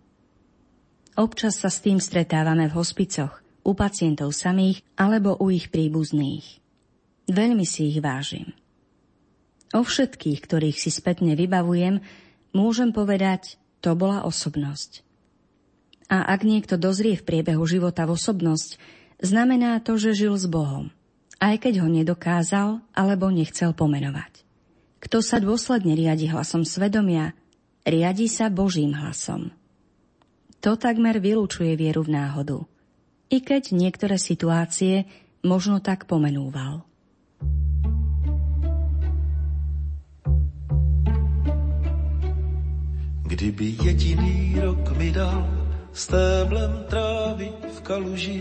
Občas 1.19 1.59
sa 1.59 1.71
s 1.71 1.83
tým 1.83 1.99
stretávame 1.99 2.71
v 2.71 2.77
hospicoch, 2.79 3.43
u 3.65 3.73
pacientov 3.73 4.31
samých 4.31 4.85
alebo 4.95 5.35
u 5.41 5.51
ich 5.51 5.73
príbuzných. 5.73 6.63
Veľmi 7.27 7.65
si 7.65 7.91
ich 7.91 7.99
vážim. 7.99 8.53
O 9.73 9.83
všetkých, 9.83 10.39
ktorých 10.45 10.79
si 10.79 10.93
spätne 10.93 11.35
vybavujem, 11.35 11.99
môžem 12.55 12.95
povedať, 12.95 13.59
to 13.83 13.97
bola 13.99 14.23
osobnosť. 14.23 15.03
A 16.13 16.29
ak 16.31 16.45
niekto 16.45 16.77
dozrie 16.77 17.17
v 17.17 17.27
priebehu 17.27 17.65
života 17.65 18.05
v 18.05 18.15
osobnosť, 18.15 18.77
znamená 19.25 19.81
to, 19.81 19.97
že 19.97 20.15
žil 20.15 20.37
s 20.37 20.45
Bohom, 20.45 20.93
aj 21.41 21.65
keď 21.65 21.83
ho 21.83 21.89
nedokázal 21.89 22.85
alebo 22.93 23.33
nechcel 23.33 23.73
pomenovať. 23.73 24.44
Kto 25.05 25.21
sa 25.21 25.37
dôsledne 25.37 25.93
riadi 25.93 26.33
hlasom 26.33 26.65
svedomia, 26.65 27.37
riadi 27.85 28.25
sa 28.25 28.49
Božím 28.49 28.97
hlasom. 28.97 29.53
To 30.65 30.81
takmer 30.81 31.21
vylúčuje 31.21 31.77
vieru 31.77 32.09
v 32.09 32.17
náhodu, 32.17 32.65
i 33.29 33.45
keď 33.45 33.77
niektoré 33.77 34.17
situácie 34.17 35.05
možno 35.45 35.85
tak 35.85 36.09
pomenúval. 36.09 36.89
Kdyby 43.29 43.67
jediný 43.85 44.57
rok 44.57 44.89
mi 44.97 45.13
dal 45.13 45.45
stéblem 45.93 46.89
trávy 46.89 47.53
v 47.53 47.79
kaluži, 47.85 48.41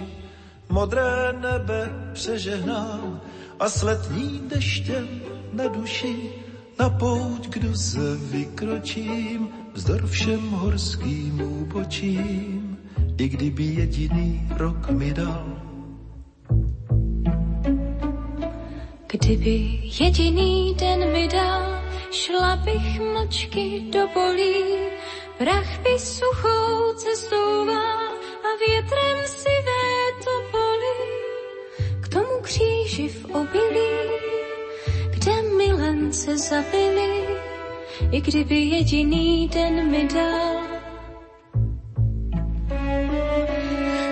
modré 0.71 1.35
nebe 1.35 1.91
přežehnám 2.15 3.19
a 3.59 3.65
s 3.67 3.83
letním 3.83 4.47
deštěm 4.47 5.07
na 5.51 5.67
duši 5.67 6.42
na 6.79 6.89
pouť, 6.89 7.47
kdo 7.47 7.75
se 7.75 8.17
vykročím, 8.17 9.49
vzdor 9.73 10.07
všem 10.07 10.49
horským 10.49 11.41
úbočím, 11.41 12.77
i 13.17 13.29
kdyby 13.29 13.63
jediný 13.63 14.47
rok 14.57 14.89
mi 14.89 15.13
dal. 15.13 15.45
Kdyby 19.07 19.79
jediný 19.99 20.75
den 20.75 21.11
mi 21.11 21.27
dal, 21.27 21.81
šla 22.11 22.55
bych 22.55 22.99
mlčky 22.99 23.93
do 23.93 24.07
bolí, 24.13 24.65
prach 25.37 25.79
by 25.83 25.99
suchou 25.99 26.93
cestová 26.95 28.09
a 28.43 28.49
větrem 28.67 29.17
si 29.25 29.55
to 30.23 30.31
bolí. 30.51 30.99
K 32.01 32.07
tomu 32.07 32.41
kříži 32.41 33.09
v 33.09 33.25
obilí 33.25 34.22
milence 36.03 36.37
zabili, 36.37 37.39
i 38.11 38.21
kdyby 38.21 38.55
jediný 38.55 39.47
den 39.47 39.91
mi 39.91 40.07
dal. 40.07 40.55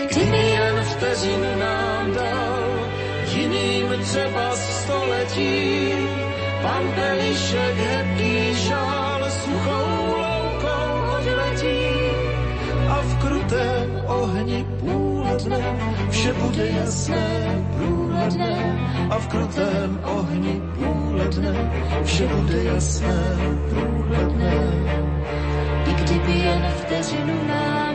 Kdyby 0.09 0.37
jen 0.37 0.83
vteřinu 0.83 1.59
nám 1.59 2.13
dal, 2.13 2.63
jiným 3.35 4.03
třeba 4.03 4.55
století, 4.55 5.91
pan 6.61 6.91
Pelišek 6.95 8.20
vše 16.21 16.33
bude 16.33 16.67
jasné, 16.69 17.65
průhledné 17.77 18.79
a 19.09 19.19
v 19.19 19.27
krutém 19.27 19.99
ohni 20.03 20.61
půle 20.77 21.25
dne 21.25 21.71
vše 22.03 22.27
bude 22.27 22.63
jasné, 22.63 23.23
průhledné. 23.69 24.53
I 25.89 25.93
kdyby 25.93 26.31
jen 26.31 26.61
vteřinu 26.77 27.47
nám 27.47 27.90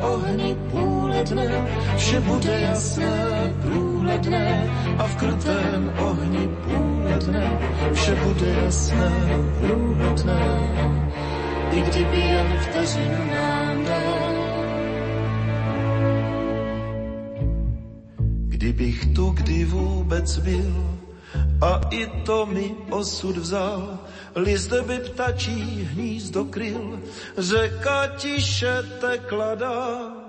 ohni 0.00 0.56
půle 0.70 1.24
dne 1.24 1.66
vše 1.96 2.20
bude 2.20 2.60
jasné, 2.60 3.54
průhledné 3.62 4.70
a 4.98 5.06
v 5.06 5.16
krutém 5.16 5.92
ohni 5.98 6.48
půle 6.64 7.18
dne 7.26 7.58
vše 7.92 8.14
bude 8.14 8.48
jasné, 8.64 9.12
průhledné. 9.60 10.60
I 11.72 11.80
kdyby 11.80 12.20
jen 12.20 12.46
vteřinu 12.60 13.30
nám 13.34 13.84
dal, 13.84 14.40
Kdybych 18.48 19.14
tu 19.14 19.30
kdy 19.30 19.64
vůbec 19.64 20.38
byl, 20.38 20.99
a 21.60 21.80
i 21.90 22.06
to 22.26 22.46
mi 22.46 22.74
osud 22.90 23.36
vzal. 23.36 23.98
List 24.34 24.72
by 24.72 24.98
ptačí 24.98 25.88
hnízdo 25.92 26.44
kryl, 26.44 27.00
řeka 27.38 28.06
tiše 28.16 28.82
tekla 29.00 29.54
dál 29.54 30.20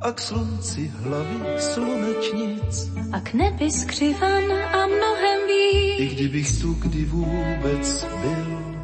a 0.00 0.12
k 0.12 0.20
slunci 0.20 0.92
hlavy 1.00 1.40
slunečnic. 1.58 2.90
A 3.12 3.20
k 3.20 3.32
nebi 3.34 3.70
skřivan 3.70 4.52
a 4.52 4.86
mnohem 4.86 5.38
víc. 5.48 6.00
I 6.00 6.08
kdybych 6.14 6.60
tu 6.60 6.74
kdy 6.74 7.04
vůbec 7.04 8.06
byl. 8.20 8.74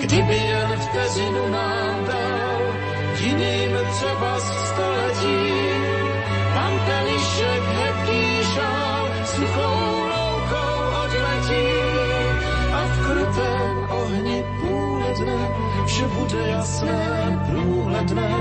Kdyby 0.00 0.36
jen 0.36 0.78
vteřinu 0.80 1.48
nám 1.48 2.04
dal, 2.04 2.60
jiným 3.20 3.76
třeba 3.90 4.40
století, 4.40 5.53
bude 16.14 16.48
jasné, 16.48 17.00
průhledné 17.50 18.32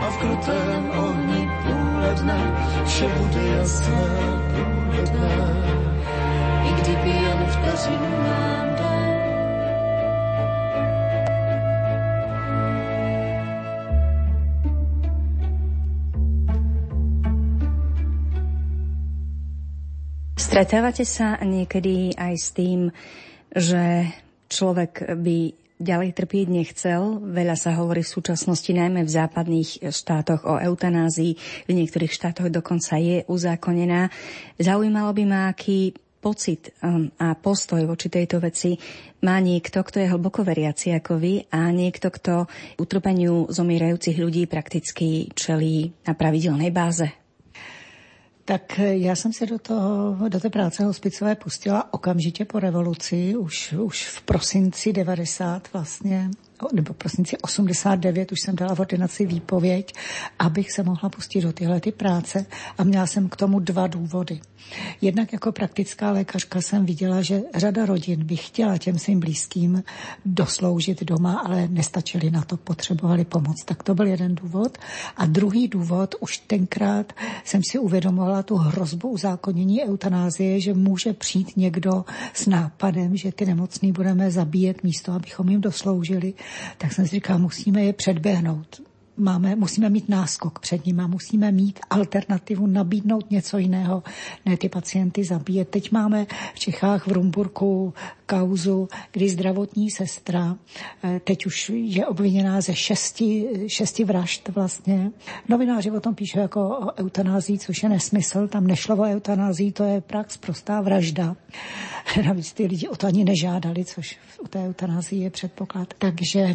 a 0.00 0.10
v 0.10 0.16
krutém 0.18 0.90
ohni 0.90 1.48
půle 1.62 2.14
dne 2.14 2.40
vše 2.84 3.08
bude 3.08 3.42
jasné, 3.48 4.02
průhledné. 4.54 5.32
I 6.64 6.70
kdyby 6.82 7.10
jen 7.10 7.40
vteřinu 7.46 8.10
nám 8.22 8.66
dal. 8.78 9.00
Stretávate 20.40 21.06
sa 21.06 21.38
niekedy 21.46 22.10
aj 22.18 22.34
s 22.34 22.48
tým, 22.50 22.90
že 23.54 24.10
človek 24.50 25.14
by 25.14 25.59
ďalej 25.80 26.12
trpieť 26.12 26.46
nechcel. 26.52 27.18
Veľa 27.24 27.56
sa 27.56 27.74
hovorí 27.80 28.04
v 28.04 28.14
súčasnosti 28.20 28.68
najmä 28.68 29.02
v 29.02 29.10
západných 29.10 29.88
štátoch 29.88 30.44
o 30.44 30.60
eutanázii. 30.60 31.32
V 31.66 31.72
niektorých 31.72 32.12
štátoch 32.12 32.52
dokonca 32.52 33.00
je 33.00 33.24
uzákonená. 33.26 34.12
Zaujímalo 34.60 35.10
by 35.16 35.24
ma, 35.24 35.40
aký 35.48 35.96
pocit 36.20 36.76
um, 36.84 37.08
a 37.16 37.32
postoj 37.32 37.80
voči 37.88 38.12
tejto 38.12 38.44
veci 38.44 38.76
má 39.24 39.40
niekto, 39.40 39.80
kto 39.80 40.04
je 40.04 40.12
hlboko 40.12 40.44
veriaci 40.44 40.92
ako 40.92 41.16
vy 41.16 41.48
a 41.48 41.72
niekto, 41.72 42.12
kto 42.12 42.44
utrpeniu 42.76 43.48
zomierajúcich 43.48 44.20
ľudí 44.20 44.44
prakticky 44.44 45.32
čelí 45.32 45.96
na 46.04 46.12
pravidelnej 46.12 46.68
báze. 46.68 47.19
Tak 48.50 48.78
já 48.78 49.16
jsem 49.16 49.32
se 49.32 49.46
do, 49.46 49.58
toho, 49.58 50.28
do 50.28 50.40
té 50.40 50.50
práce 50.50 50.84
hospicové 50.84 51.34
pustila 51.34 51.94
okamžitě 51.94 52.44
po 52.44 52.60
revoluci, 52.60 53.36
už, 53.36 53.72
už 53.72 54.06
v 54.08 54.22
prosinci 54.22 54.92
90 54.92 55.72
vlastně 55.72 56.30
nebo 56.72 56.94
prosinci 56.94 57.38
89 57.38 58.32
už 58.32 58.40
jsem 58.40 58.56
dala 58.56 58.74
v 58.74 58.80
ordinaci 58.80 59.26
výpověď, 59.26 59.94
abych 60.38 60.72
se 60.72 60.82
mohla 60.82 61.10
pustit 61.10 61.40
do 61.40 61.52
tyhle 61.52 61.80
ty 61.80 61.92
práce 61.92 62.46
a 62.78 62.84
měla 62.84 63.06
jsem 63.06 63.28
k 63.28 63.36
tomu 63.36 63.60
dva 63.60 63.86
důvody. 63.86 64.40
Jednak 65.00 65.32
jako 65.32 65.52
praktická 65.52 66.10
lékařka 66.10 66.60
jsem 66.60 66.86
viděla, 66.86 67.22
že 67.22 67.42
řada 67.54 67.86
rodin 67.86 68.24
by 68.24 68.36
chtěla 68.36 68.78
těm 68.78 68.98
svým 68.98 69.20
blízkým 69.20 69.82
dosloužit 70.24 71.02
doma, 71.02 71.38
ale 71.38 71.68
nestačili 71.68 72.30
na 72.30 72.42
to, 72.42 72.56
potřebovali 72.56 73.24
pomoc. 73.24 73.64
Tak 73.64 73.82
to 73.82 73.94
byl 73.94 74.06
jeden 74.06 74.34
důvod. 74.34 74.78
A 75.16 75.26
druhý 75.26 75.68
důvod, 75.68 76.14
už 76.20 76.38
tenkrát 76.38 77.12
jsem 77.44 77.60
si 77.70 77.78
uvědomovala 77.78 78.42
tu 78.42 78.56
hrozbu 78.56 79.08
uzákonění 79.08 79.84
eutanázie, 79.84 80.60
že 80.60 80.74
může 80.74 81.12
přijít 81.12 81.56
někdo 81.56 82.04
s 82.34 82.46
nápadem, 82.46 83.16
že 83.16 83.32
ty 83.32 83.46
nemocný 83.46 83.92
budeme 83.92 84.30
zabíjet 84.30 84.82
místo, 84.82 85.12
abychom 85.12 85.48
jim 85.48 85.60
dosloužili 85.60 86.34
tak 86.78 86.92
jsem 86.92 87.04
si 87.04 87.10
říkala, 87.10 87.38
musíme 87.38 87.82
je 87.82 87.92
předběhnout. 87.92 88.89
Máme, 89.20 89.56
musíme 89.56 89.90
mít 89.90 90.08
náskok 90.08 90.58
před 90.58 90.86
nimi, 90.86 91.02
musíme 91.06 91.52
mít 91.52 91.80
alternativu, 91.90 92.66
nabídnout 92.66 93.30
něco 93.30 93.58
jiného, 93.58 94.02
ne 94.46 94.56
ty 94.56 94.68
pacienty 94.68 95.24
zabíjet. 95.24 95.68
Teď 95.68 95.92
máme 95.92 96.26
v 96.54 96.58
Čechách 96.58 97.06
v 97.06 97.12
Rumburku 97.12 97.94
kauzu, 98.26 98.88
kdy 99.12 99.28
zdravotní 99.28 99.90
sestra, 99.90 100.56
eh, 101.04 101.20
teď 101.24 101.46
už 101.46 101.70
je 101.74 102.06
obviněná 102.06 102.60
ze 102.60 102.74
šesti, 102.74 103.48
šesti 103.66 104.04
vražd 104.04 104.48
vlastně. 104.48 105.10
Novináři 105.48 105.90
o 105.90 106.00
tom 106.00 106.14
píšou 106.14 106.38
jako 106.38 106.68
o 106.68 106.98
eutanázii, 106.98 107.58
což 107.58 107.82
je 107.82 107.88
nesmysl. 107.88 108.48
Tam 108.48 108.66
nešlo 108.66 108.96
o 108.96 109.04
eutanázii, 109.04 109.72
to 109.72 109.84
je 109.84 110.00
prax 110.00 110.36
prostá 110.36 110.80
vražda. 110.80 111.36
Navíc 112.26 112.52
ty 112.52 112.66
lidi 112.66 112.88
o 112.88 112.96
to 112.96 113.06
ani 113.06 113.24
nežádali, 113.24 113.84
což 113.84 114.18
u 114.42 114.48
té 114.48 114.58
eutanázii 114.58 115.22
je 115.22 115.30
předpoklad. 115.30 115.94
Takže 115.98 116.54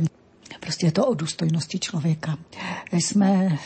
prostě 0.59 0.85
je 0.85 0.91
to 0.91 1.05
o 1.05 1.13
důstojnosti 1.13 1.79
člověka. 1.79 2.37
Jsme 2.91 3.57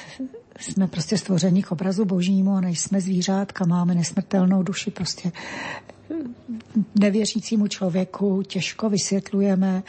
jsme 0.60 0.88
prostě 0.88 1.18
stvoření 1.18 1.64
k 1.64 1.72
obrazu 1.72 2.06
božímu 2.06 2.52
a 2.52 2.62
nejsme 2.62 3.02
zvířátka, 3.02 3.66
máme 3.66 3.96
nesmrtelnou 3.96 4.64
duši, 4.64 4.92
prostě 4.92 5.32
nevěřícímu 7.00 7.68
člověku 7.68 8.44
těžko 8.44 8.90
vysvětlujeme, 8.90 9.84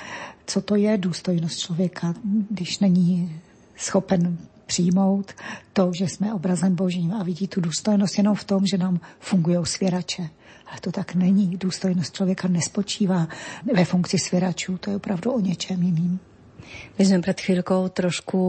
co 0.46 0.61
to 0.61 0.76
je 0.76 0.98
důstojnost 0.98 1.59
člověka, 1.59 2.14
když 2.51 2.78
není 2.78 3.40
schopen 3.76 4.38
přijmout 4.66 5.32
to, 5.72 5.90
že 5.94 6.09
jsme 6.09 6.34
obrazem 6.34 6.74
božím 6.74 7.14
a 7.14 7.22
vidí 7.22 7.48
tu 7.48 7.61
důstojnost 7.61 8.18
jenom 8.18 8.34
v 8.34 8.44
tom, 8.44 8.66
že 8.66 8.78
nám 8.78 9.01
fungují 9.20 9.57
svěrače. 9.64 10.28
Ale 10.66 10.80
to 10.80 10.92
tak 10.92 11.14
není. 11.14 11.57
Důstojnost 11.57 12.14
člověka 12.14 12.48
nespočívá 12.48 13.28
ve 13.74 13.84
funkci 13.84 14.18
svěračů, 14.18 14.78
to 14.78 14.90
je 14.90 14.96
opravdu 14.96 15.30
o 15.32 15.40
něčem 15.40 15.82
jiným. 15.82 16.20
My 16.98 17.02
sme 17.08 17.24
pred 17.24 17.38
chvíľkou 17.40 17.88
trošku 17.92 18.40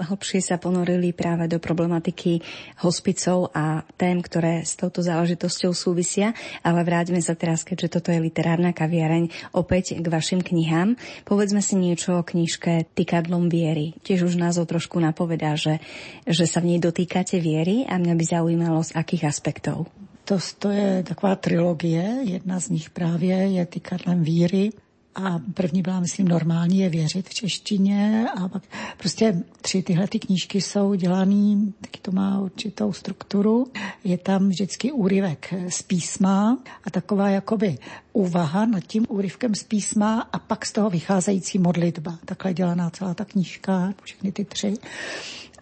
hlbšie 0.00 0.42
sa 0.42 0.58
ponorili 0.58 1.14
práve 1.14 1.46
do 1.46 1.62
problematiky 1.62 2.42
hospicov 2.82 3.54
a 3.54 3.86
tém, 3.94 4.18
ktoré 4.18 4.66
s 4.66 4.74
touto 4.74 5.04
záležitosťou 5.04 5.70
súvisia, 5.70 6.34
ale 6.66 6.82
vráťme 6.82 7.22
sa 7.22 7.38
teraz, 7.38 7.62
keďže 7.62 8.00
toto 8.00 8.10
je 8.10 8.18
literárna 8.18 8.74
kaviareň, 8.74 9.54
opäť 9.54 9.98
k 9.98 10.06
vašim 10.06 10.42
knihám. 10.42 10.98
Povedzme 11.22 11.62
si 11.62 11.78
niečo 11.78 12.18
o 12.18 12.26
knižke 12.26 12.90
Tykadlom 12.92 13.46
viery. 13.46 13.94
Tiež 14.02 14.26
už 14.26 14.40
názov 14.40 14.68
trošku 14.70 14.98
napovedá, 14.98 15.54
že, 15.54 15.78
že 16.26 16.50
sa 16.50 16.58
v 16.58 16.74
nej 16.74 16.80
dotýkate 16.82 17.38
viery 17.38 17.86
a 17.86 17.96
mňa 17.96 18.14
by 18.18 18.24
zaujímalo 18.26 18.80
z 18.82 18.98
akých 18.98 19.30
aspektov. 19.30 19.86
To, 20.30 20.38
to 20.38 20.70
je 20.70 21.02
taková 21.02 21.34
trilogie, 21.34 22.22
jedna 22.22 22.60
z 22.60 22.70
nich 22.70 22.90
právě 22.90 23.58
je 23.58 23.66
Tykadlem 23.66 24.22
víry, 24.22 24.70
a 25.14 25.38
první 25.54 25.82
byla, 25.82 26.00
myslím, 26.00 26.28
normální 26.28 26.78
je 26.78 26.88
věřit 26.88 27.28
v 27.28 27.34
češtině 27.34 28.26
a 28.36 28.48
pak 28.48 28.62
prostě 28.98 29.42
tři 29.60 29.82
tyhle 29.82 30.08
ty 30.08 30.18
knížky 30.18 30.60
jsou 30.60 30.94
dělaný, 30.94 31.74
taky 31.80 32.00
to 32.02 32.12
má 32.12 32.40
určitou 32.40 32.92
strukturu. 32.92 33.66
Je 34.04 34.18
tam 34.18 34.48
vždycky 34.48 34.92
úryvek 34.92 35.54
z 35.68 35.82
písma 35.82 36.58
a 36.84 36.90
taková 36.90 37.28
jakoby 37.28 37.78
úvaha 38.12 38.66
nad 38.66 38.80
tím 38.80 39.06
úryvkem 39.08 39.54
z 39.54 39.62
písma 39.62 40.28
a 40.32 40.38
pak 40.38 40.66
z 40.66 40.72
toho 40.72 40.90
vycházející 40.90 41.58
modlitba. 41.58 42.18
Takhle 42.24 42.54
dělaná 42.54 42.90
celá 42.90 43.14
ta 43.14 43.24
knížka, 43.24 43.94
všechny 44.02 44.32
ty 44.32 44.44
tři 44.44 44.74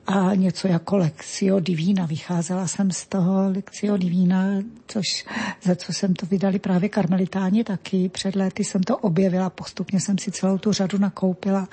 a 0.08 0.34
něco 0.34 0.68
jako 0.68 0.96
Lexio 0.96 1.60
Divína. 1.60 2.06
Vycházela 2.06 2.66
jsem 2.66 2.90
z 2.90 3.06
toho 3.06 3.50
Lexio 3.50 3.96
Divína, 3.96 4.44
což, 4.86 5.26
za 5.62 5.76
co 5.76 5.92
jsem 5.92 6.14
to 6.14 6.26
vydali 6.26 6.58
právě 6.58 6.88
karmelitáni 6.88 7.64
taky. 7.64 8.08
Před 8.08 8.36
léty 8.36 8.64
jsem 8.64 8.82
to 8.82 8.96
objevila, 8.96 9.50
postupně 9.50 10.00
jsem 10.00 10.18
si 10.18 10.30
celou 10.30 10.58
tu 10.58 10.72
řadu 10.72 10.98
nakoupila. 10.98 11.68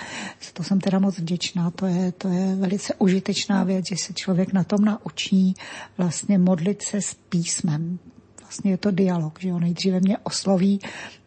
To 0.53 0.63
jsem 0.63 0.79
teda 0.79 0.99
moc 0.99 1.19
vděčná, 1.19 1.71
to 1.71 1.85
je, 1.85 2.11
to 2.11 2.27
je 2.27 2.55
velice 2.55 2.93
užitečná 2.97 3.63
věc, 3.63 3.85
že 3.89 3.97
se 3.97 4.13
člověk 4.13 4.53
na 4.53 4.63
tom 4.63 4.85
naučí 4.85 5.53
vlastně 5.97 6.37
modlit 6.37 6.81
se 6.81 7.01
s 7.01 7.13
písmem. 7.13 7.99
Vlastně 8.41 8.71
je 8.71 8.77
to 8.77 8.91
dialog, 8.91 9.39
že 9.39 9.49
jo, 9.49 9.59
nejdříve 9.59 9.99
mě 9.99 10.17
osloví 10.17 10.79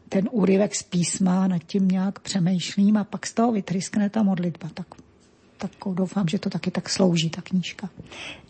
ten 0.08 0.28
úryvek 0.30 0.74
z 0.74 0.82
písma, 0.82 1.46
nad 1.46 1.64
tím 1.64 1.88
nějak 1.88 2.18
přemýšlím 2.18 2.96
a 2.96 3.04
pak 3.04 3.26
z 3.26 3.34
toho 3.34 3.52
vytryskne 3.52 4.10
ta 4.10 4.22
modlitba. 4.22 4.68
Tak 4.74 4.86
tak 5.58 5.70
doufám, 5.92 6.28
že 6.28 6.38
to 6.38 6.50
taky 6.50 6.70
tak 6.70 6.88
slouží, 6.88 7.30
ta 7.30 7.42
knížka. 7.42 7.90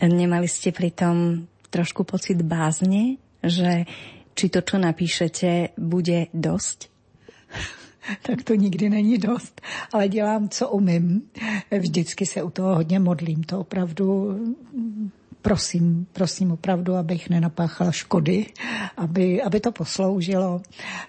Nemali 0.04 0.48
ste 0.48 0.72
pritom 0.72 1.48
trošku 1.70 2.04
pocit 2.04 2.36
bázne, 2.44 3.16
že 3.42 3.88
či 4.36 4.46
to, 4.48 4.61
čo 4.61 4.78
napíšete, 4.78 5.74
bude 5.80 6.28
dosť? 6.36 6.78
tak 8.22 8.42
to 8.42 8.54
nikdy 8.54 8.88
není 8.88 9.18
dost, 9.18 9.61
ale 9.92 10.09
dělám, 10.09 10.48
co 10.48 10.68
umím. 10.68 11.22
Vždycky 11.78 12.26
se 12.26 12.42
u 12.42 12.50
toho 12.50 12.74
hodně 12.74 12.98
modlím. 12.98 13.44
To 13.44 13.61
opravdu 13.61 14.38
prosím, 15.43 16.07
prosím 16.12 16.53
opravdu, 16.53 16.95
abych 16.95 17.30
nenapáchala 17.30 17.93
škody, 17.93 18.47
aby, 18.97 19.43
aby 19.43 19.61
to 19.61 19.72
posloužilo. 19.72 20.62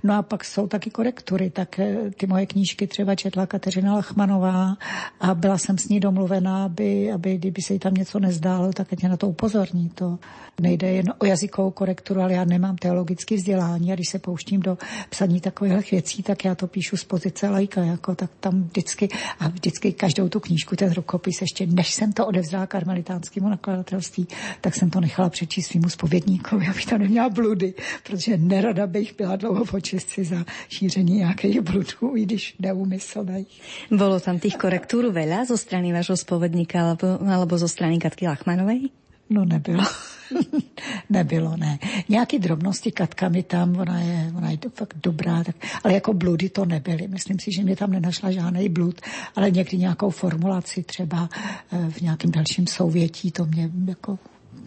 No 0.03 0.15
a 0.15 0.21
pak 0.21 0.45
jsou 0.45 0.67
taky 0.67 0.89
korektury, 0.89 1.49
tak 1.49 1.79
eh, 1.79 1.97
ty 2.17 2.27
moje 2.27 2.45
knížky 2.45 2.87
třeba 2.87 3.15
četla 3.15 3.45
Kateřina 3.45 3.93
Lachmanová 3.93 4.77
a 5.19 5.35
byla 5.35 5.57
jsem 5.57 5.77
s 5.77 5.89
ní 5.89 5.99
domluvená, 5.99 6.65
aby, 6.65 7.11
aby 7.11 7.37
kdyby 7.37 7.61
se 7.61 7.73
jí 7.73 7.79
tam 7.79 7.93
něco 7.93 8.19
nezdálo, 8.19 8.73
tak 8.73 8.93
ať 8.93 8.99
mě 9.01 9.09
na 9.09 9.17
to 9.17 9.27
upozorní. 9.27 9.89
To 9.89 10.19
nejde 10.61 10.91
jen 10.91 11.13
o 11.19 11.25
jazykovou 11.25 11.71
korekturu, 11.71 12.21
ale 12.21 12.33
já 12.33 12.45
nemám 12.45 12.75
teologické 12.75 13.35
vzdělání 13.35 13.91
a 13.91 13.95
když 13.95 14.09
se 14.09 14.19
pouštím 14.19 14.61
do 14.61 14.77
psaní 15.09 15.41
takových 15.41 15.91
věcí, 15.91 16.23
tak 16.23 16.45
já 16.45 16.55
to 16.55 16.67
píšu 16.67 16.97
z 16.97 17.03
pozice 17.03 17.49
lajka, 17.49 17.81
jako 17.81 18.15
tak 18.15 18.31
tam 18.39 18.63
vždycky 18.63 19.09
a 19.39 19.47
vždycky 19.47 19.93
každou 19.93 20.29
tu 20.29 20.39
knížku, 20.39 20.75
ten 20.75 20.93
rukopis, 20.93 21.41
ještě 21.41 21.67
než 21.67 21.93
jsem 21.93 22.13
to 22.13 22.27
odevzdala 22.27 22.67
karmelitánskému 22.67 23.49
nakladatelství, 23.49 24.18
tak 24.61 24.75
jsem 24.75 24.89
to 24.89 24.99
nechala 24.99 25.29
přečíst 25.29 25.67
svýmu 25.67 25.89
spovědníkovi, 25.89 26.67
aby 26.67 26.81
to 26.81 26.97
neměla 26.97 27.29
bludy, 27.29 27.73
protože 28.03 28.37
nerada 28.37 28.87
bych 28.87 29.15
byla 29.17 29.35
dlouho 29.35 29.65
po 29.65 29.79
čistci 29.79 30.25
za 30.25 30.45
šíření 30.69 31.13
nějakých 31.13 31.61
bludů, 31.61 32.15
i 32.15 32.21
když 32.25 32.55
neumyslných. 32.59 33.61
Bolo 33.91 34.19
tam 34.19 34.39
tých 34.39 34.57
korektúr 34.57 35.11
veľa 35.11 35.45
zo 35.45 35.57
strany 35.57 35.91
vášho 35.93 36.17
spovedníka 36.17 36.79
alebo, 36.79 37.19
alebo 37.21 37.57
zo 37.57 37.67
strany 37.67 37.99
Katky 37.99 38.27
Lachmanovej? 38.27 39.08
No 39.29 39.45
nebylo. 39.45 39.83
Nebylo, 41.09 41.57
ne. 41.57 41.79
Nějaké 42.09 42.39
drobnosti 42.39 42.91
katkami 42.91 43.43
tam, 43.43 43.77
ona 43.77 43.99
je, 43.99 44.33
ona 44.37 44.51
je 44.51 44.57
fakt 44.73 44.97
dobrá, 45.03 45.43
tak, 45.43 45.55
ale 45.83 45.93
jako 45.93 46.13
bludy 46.13 46.49
to 46.49 46.65
nebyly. 46.65 47.07
Myslím 47.07 47.39
si, 47.39 47.51
že 47.51 47.63
mě 47.63 47.75
tam 47.75 47.91
nenašla 47.91 48.31
žádný 48.31 48.69
blud, 48.69 49.01
ale 49.35 49.51
někdy 49.51 49.77
nějakou 49.77 50.09
formulaci 50.09 50.83
třeba 50.83 51.29
eh, 51.71 51.89
v 51.89 52.01
nějakém 52.01 52.31
dalším 52.31 52.67
souvětí 52.67 53.31
to 53.31 53.45
mě 53.45 53.69
jako 53.87 54.19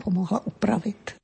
pomohla 0.05 0.47
upravit. 0.47 1.15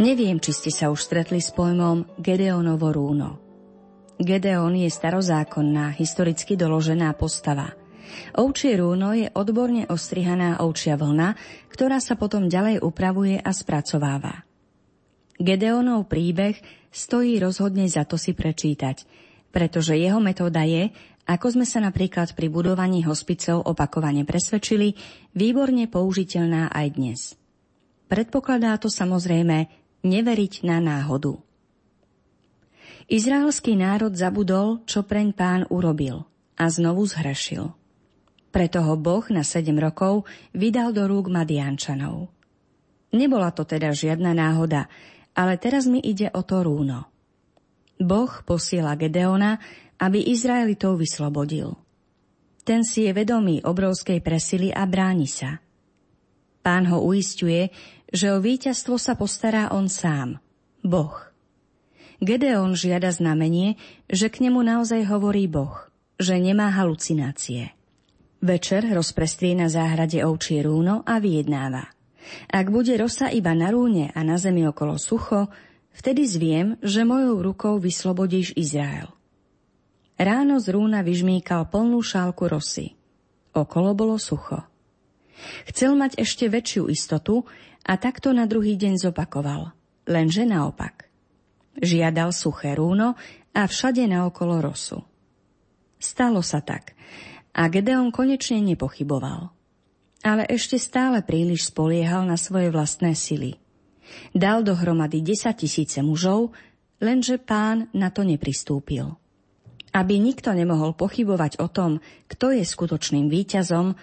Neviem, 0.00 0.40
či 0.40 0.56
ste 0.56 0.70
sa 0.72 0.88
už 0.88 1.02
stretli 1.02 1.44
s 1.44 1.52
pojmom 1.52 2.08
Gedeonovo 2.16 2.88
rúno. 2.88 3.36
Gedeon 4.16 4.72
je 4.72 4.88
starozákonná, 4.88 5.92
historicky 5.92 6.56
doložená 6.56 7.12
postava. 7.12 7.79
Ovčie 8.38 8.78
rúno 8.78 9.12
je 9.16 9.30
odborne 9.34 9.86
ostrihaná 9.90 10.62
ovčia 10.62 10.94
vlna, 10.94 11.34
ktorá 11.70 11.98
sa 11.98 12.14
potom 12.14 12.46
ďalej 12.46 12.82
upravuje 12.82 13.38
a 13.38 13.50
spracováva. 13.50 14.46
Gedeonov 15.40 16.06
príbeh 16.12 16.60
stojí 16.92 17.40
rozhodne 17.40 17.88
za 17.88 18.04
to 18.04 18.20
si 18.20 18.36
prečítať, 18.36 19.08
pretože 19.48 19.96
jeho 19.96 20.20
metóda 20.20 20.68
je, 20.68 20.92
ako 21.24 21.56
sme 21.56 21.66
sa 21.66 21.80
napríklad 21.80 22.34
pri 22.36 22.52
budovaní 22.52 23.06
hospicov 23.06 23.64
opakovane 23.64 24.26
presvedčili, 24.28 24.98
výborne 25.32 25.86
použiteľná 25.86 26.68
aj 26.74 26.86
dnes. 26.92 27.20
Predpokladá 28.10 28.74
to 28.82 28.90
samozrejme 28.90 29.70
neveriť 30.02 30.66
na 30.66 30.82
náhodu. 30.82 31.38
Izraelský 33.10 33.74
národ 33.74 34.14
zabudol, 34.14 34.86
čo 34.86 35.02
preň 35.02 35.34
pán 35.34 35.62
urobil 35.66 36.26
a 36.54 36.70
znovu 36.70 37.02
zhrešil. 37.06 37.79
Preto 38.50 38.82
ho 38.82 38.98
Boh 38.98 39.22
na 39.30 39.46
sedem 39.46 39.78
rokov 39.78 40.26
vydal 40.50 40.90
do 40.90 41.06
rúk 41.06 41.30
Madiančanov. 41.30 42.30
Nebola 43.14 43.54
to 43.54 43.62
teda 43.62 43.94
žiadna 43.94 44.34
náhoda, 44.34 44.90
ale 45.34 45.58
teraz 45.58 45.86
mi 45.86 46.02
ide 46.02 46.30
o 46.34 46.42
to 46.42 46.62
rúno. 46.62 47.10
Boh 47.98 48.32
posiela 48.42 48.98
Gedeona, 48.98 49.58
aby 50.02 50.18
Izraelitov 50.30 50.98
vyslobodil. 50.98 51.78
Ten 52.66 52.82
si 52.82 53.06
je 53.06 53.12
vedomý 53.14 53.62
obrovskej 53.62 54.22
presily 54.22 54.70
a 54.70 54.86
bráni 54.86 55.30
sa. 55.30 55.62
Pán 56.60 56.90
ho 56.92 57.00
uistuje, 57.02 57.72
že 58.10 58.34
o 58.34 58.38
víťazstvo 58.42 58.98
sa 59.00 59.16
postará 59.16 59.72
on 59.72 59.88
sám, 59.88 60.42
Boh. 60.82 61.30
Gedeon 62.20 62.76
žiada 62.76 63.08
znamenie, 63.08 63.80
že 64.12 64.28
k 64.28 64.44
nemu 64.44 64.60
naozaj 64.60 65.08
hovorí 65.08 65.48
Boh, 65.48 65.88
že 66.20 66.36
nemá 66.36 66.68
halucinácie. 66.68 67.72
Večer 68.40 68.88
rozprestrie 68.88 69.52
na 69.52 69.68
záhrade 69.68 70.24
ovčie 70.24 70.64
rúno 70.64 71.04
a 71.04 71.20
vyjednáva. 71.20 71.84
Ak 72.48 72.72
bude 72.72 72.96
rosa 72.96 73.28
iba 73.28 73.52
na 73.52 73.68
rúne 73.68 74.08
a 74.16 74.20
na 74.24 74.40
zemi 74.40 74.64
okolo 74.64 74.96
sucho, 74.96 75.52
vtedy 75.92 76.24
zviem, 76.24 76.80
že 76.80 77.04
mojou 77.04 77.44
rukou 77.44 77.76
vyslobodíš 77.76 78.56
Izrael. 78.56 79.12
Ráno 80.16 80.56
z 80.56 80.72
rúna 80.72 81.04
vyžmíkal 81.04 81.68
plnú 81.68 82.00
šálku 82.00 82.48
rosy. 82.48 82.96
Okolo 83.52 83.92
bolo 83.92 84.16
sucho. 84.16 84.64
Chcel 85.68 86.00
mať 86.00 86.24
ešte 86.24 86.48
väčšiu 86.48 86.88
istotu 86.88 87.44
a 87.84 88.00
takto 88.00 88.32
na 88.32 88.48
druhý 88.48 88.80
deň 88.80 89.04
zopakoval, 89.04 89.76
lenže 90.08 90.48
naopak. 90.48 91.12
Žiadal 91.76 92.32
suché 92.32 92.72
rúno 92.72 93.20
a 93.52 93.62
všade 93.68 94.08
naokolo 94.08 94.64
rosu. 94.64 95.04
Stalo 96.00 96.40
sa 96.40 96.64
tak 96.64 96.96
a 97.54 97.66
Gedeon 97.66 98.14
konečne 98.14 98.62
nepochyboval. 98.62 99.50
Ale 100.20 100.44
ešte 100.46 100.76
stále 100.76 101.24
príliš 101.24 101.72
spoliehal 101.72 102.28
na 102.28 102.36
svoje 102.36 102.68
vlastné 102.68 103.16
sily. 103.16 103.56
Dal 104.36 104.60
dohromady 104.66 105.24
10 105.24 105.54
tisíce 105.56 105.98
mužov, 106.04 106.52
lenže 107.00 107.40
pán 107.40 107.88
na 107.96 108.12
to 108.12 108.26
nepristúpil. 108.26 109.16
Aby 109.90 110.22
nikto 110.22 110.54
nemohol 110.54 110.94
pochybovať 110.94 111.58
o 111.58 111.66
tom, 111.66 111.98
kto 112.30 112.54
je 112.54 112.62
skutočným 112.62 113.26
víťazom, 113.26 113.96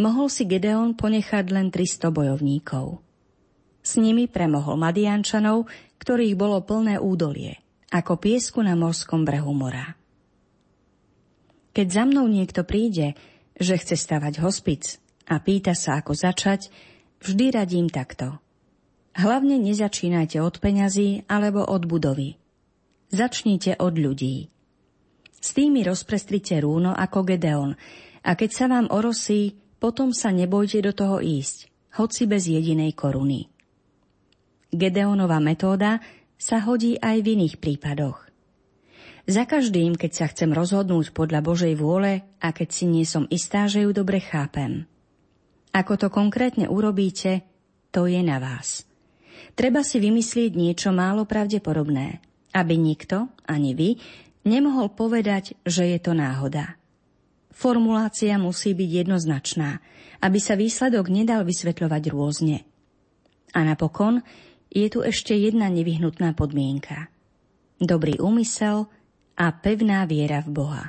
mohol 0.00 0.26
si 0.32 0.48
Gedeon 0.48 0.96
ponechať 0.96 1.44
len 1.52 1.68
300 1.68 2.08
bojovníkov. 2.14 3.02
S 3.84 4.00
nimi 4.00 4.26
premohol 4.26 4.80
Madiančanov, 4.80 5.68
ktorých 6.00 6.34
bolo 6.38 6.62
plné 6.64 6.96
údolie, 6.98 7.60
ako 7.92 8.18
piesku 8.18 8.64
na 8.64 8.74
morskom 8.74 9.22
brehu 9.26 9.52
mora. 9.52 10.05
Keď 11.76 11.86
za 11.92 12.08
mnou 12.08 12.24
niekto 12.24 12.64
príde, 12.64 13.12
že 13.52 13.76
chce 13.76 14.00
stavať 14.00 14.40
hospic 14.40 14.96
a 15.28 15.36
pýta 15.44 15.76
sa, 15.76 16.00
ako 16.00 16.16
začať, 16.16 16.72
vždy 17.20 17.52
radím 17.52 17.92
takto. 17.92 18.40
Hlavne 19.12 19.60
nezačínajte 19.60 20.40
od 20.40 20.56
peňazí 20.56 21.28
alebo 21.28 21.68
od 21.68 21.84
budovy. 21.84 22.40
Začnite 23.12 23.76
od 23.76 23.92
ľudí. 23.92 24.48
S 25.36 25.52
tými 25.52 25.84
rozprestrite 25.84 26.56
rúno 26.64 26.96
ako 26.96 27.28
Gedeon 27.28 27.76
a 28.24 28.30
keď 28.32 28.50
sa 28.56 28.66
vám 28.72 28.88
orosí, 28.88 29.60
potom 29.76 30.16
sa 30.16 30.32
nebojte 30.32 30.80
do 30.80 30.96
toho 30.96 31.20
ísť, 31.20 31.92
hoci 32.00 32.24
bez 32.24 32.48
jedinej 32.48 32.96
koruny. 32.96 33.52
Gedeonova 34.72 35.44
metóda 35.44 36.00
sa 36.40 36.64
hodí 36.64 36.96
aj 36.96 37.20
v 37.20 37.36
iných 37.36 37.60
prípadoch. 37.60 38.25
Za 39.26 39.42
každým, 39.42 39.98
keď 39.98 40.12
sa 40.14 40.26
chcem 40.30 40.54
rozhodnúť 40.54 41.10
podľa 41.10 41.42
Božej 41.42 41.74
vôle 41.74 42.22
a 42.38 42.54
keď 42.54 42.68
si 42.70 42.86
nie 42.86 43.02
som 43.02 43.26
istá, 43.26 43.66
že 43.66 43.82
ju 43.82 43.90
dobre 43.90 44.22
chápem. 44.22 44.86
Ako 45.74 45.98
to 45.98 46.08
konkrétne 46.14 46.70
urobíte, 46.70 47.42
to 47.90 48.06
je 48.06 48.22
na 48.22 48.38
vás. 48.38 48.86
Treba 49.58 49.82
si 49.82 49.98
vymyslieť 49.98 50.54
niečo 50.54 50.94
málo 50.94 51.26
pravdepodobné, 51.26 52.22
aby 52.54 52.74
nikto, 52.78 53.26
ani 53.50 53.74
vy, 53.74 53.98
nemohol 54.46 54.94
povedať, 54.94 55.58
že 55.66 55.90
je 55.90 55.98
to 55.98 56.14
náhoda. 56.14 56.78
Formulácia 57.50 58.38
musí 58.38 58.78
byť 58.78 58.90
jednoznačná, 59.04 59.82
aby 60.22 60.38
sa 60.38 60.54
výsledok 60.54 61.10
nedal 61.10 61.42
vysvetľovať 61.42 62.02
rôzne. 62.14 62.62
A 63.58 63.64
napokon 63.66 64.22
je 64.70 64.86
tu 64.86 65.02
ešte 65.02 65.34
jedna 65.34 65.66
nevyhnutná 65.66 66.36
podmienka. 66.38 67.10
Dobrý 67.82 68.22
úmysel 68.22 68.86
a 69.36 69.52
pevná 69.52 70.04
viera 70.04 70.40
v 70.40 70.48
Boha. 70.48 70.84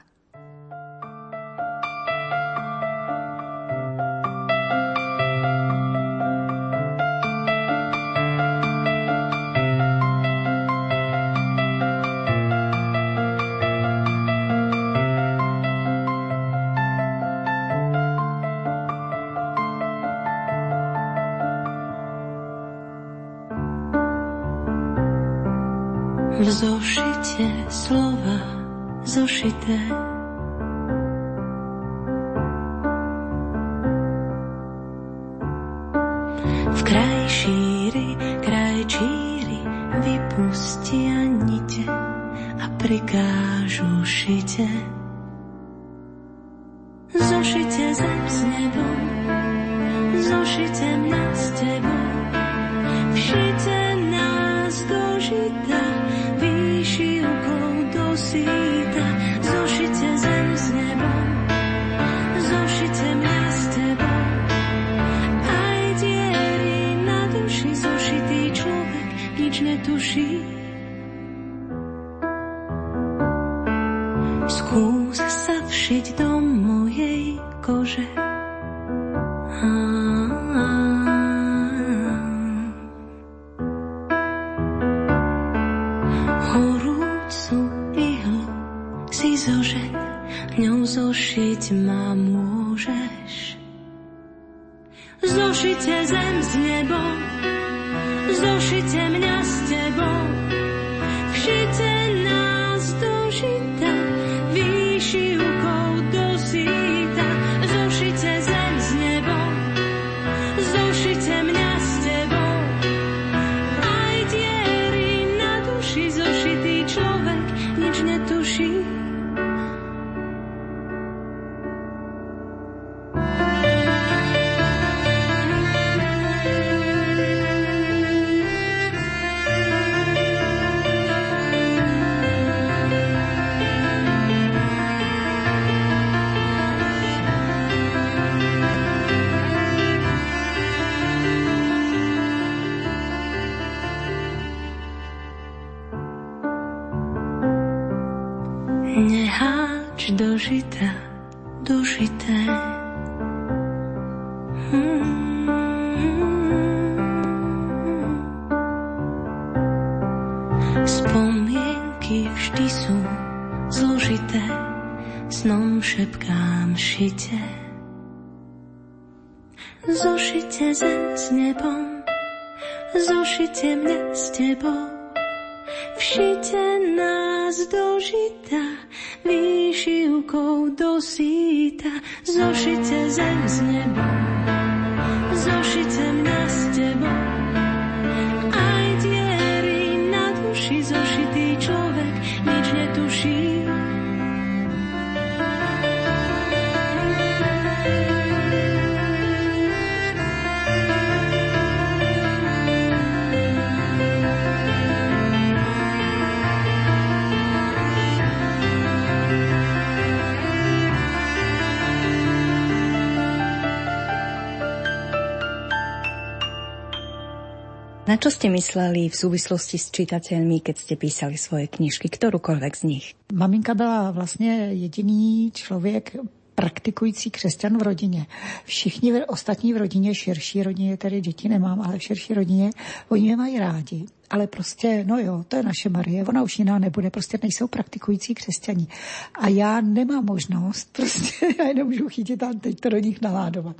Na 218.17 218.25
čo 218.25 218.33
ste 218.33 218.49
mysleli 218.49 219.13
v 219.13 219.19
súvislosti 219.29 219.77
s 219.77 219.93
čitateľmi, 219.93 220.65
keď 220.65 220.75
ste 220.81 220.97
písali 220.97 221.37
svoje 221.37 221.69
knižky, 221.69 222.09
ktorúkoľvek 222.09 222.73
z 222.73 222.83
nich? 222.89 223.05
Maminka 223.29 223.77
byla 223.77 224.11
vlastně 224.11 224.73
jediný 224.73 225.51
člověk, 225.53 226.17
praktikující 226.55 227.31
křesťan 227.31 227.77
v 227.77 227.81
rodině. 227.81 228.25
Všichni 228.65 229.25
ostatní 229.25 229.73
v 229.73 229.77
rodině, 229.77 230.15
širší 230.15 230.63
rodině, 230.63 230.97
tedy 230.97 231.21
děti 231.21 231.49
nemám, 231.49 231.81
ale 231.81 231.97
v 231.97 232.03
širší 232.03 232.33
rodině, 232.33 232.69
oni 233.09 233.21
mě 233.21 233.37
mají 233.37 233.59
rádi. 233.59 234.05
Ale 234.29 234.47
prostě, 234.47 235.03
no 235.07 235.17
jo, 235.17 235.45
to 235.47 235.55
je 235.55 235.63
naše 235.63 235.89
Marie, 235.89 236.25
ona 236.25 236.43
už 236.43 236.59
jiná 236.59 236.79
nebude, 236.79 237.09
prostě 237.09 237.39
nejsou 237.41 237.67
praktikující 237.67 238.33
křesťaní. 238.33 238.87
A 239.35 239.47
já 239.47 239.81
nemám 239.81 240.25
možnost, 240.25 240.89
prostě 240.97 241.45
já 241.59 241.73
nemůžu 241.73 242.09
chytit 242.09 242.43
a 242.43 242.53
teď 242.61 242.79
to 242.79 242.89
do 242.89 242.97
nich 242.97 243.21
naládovat. 243.21 243.75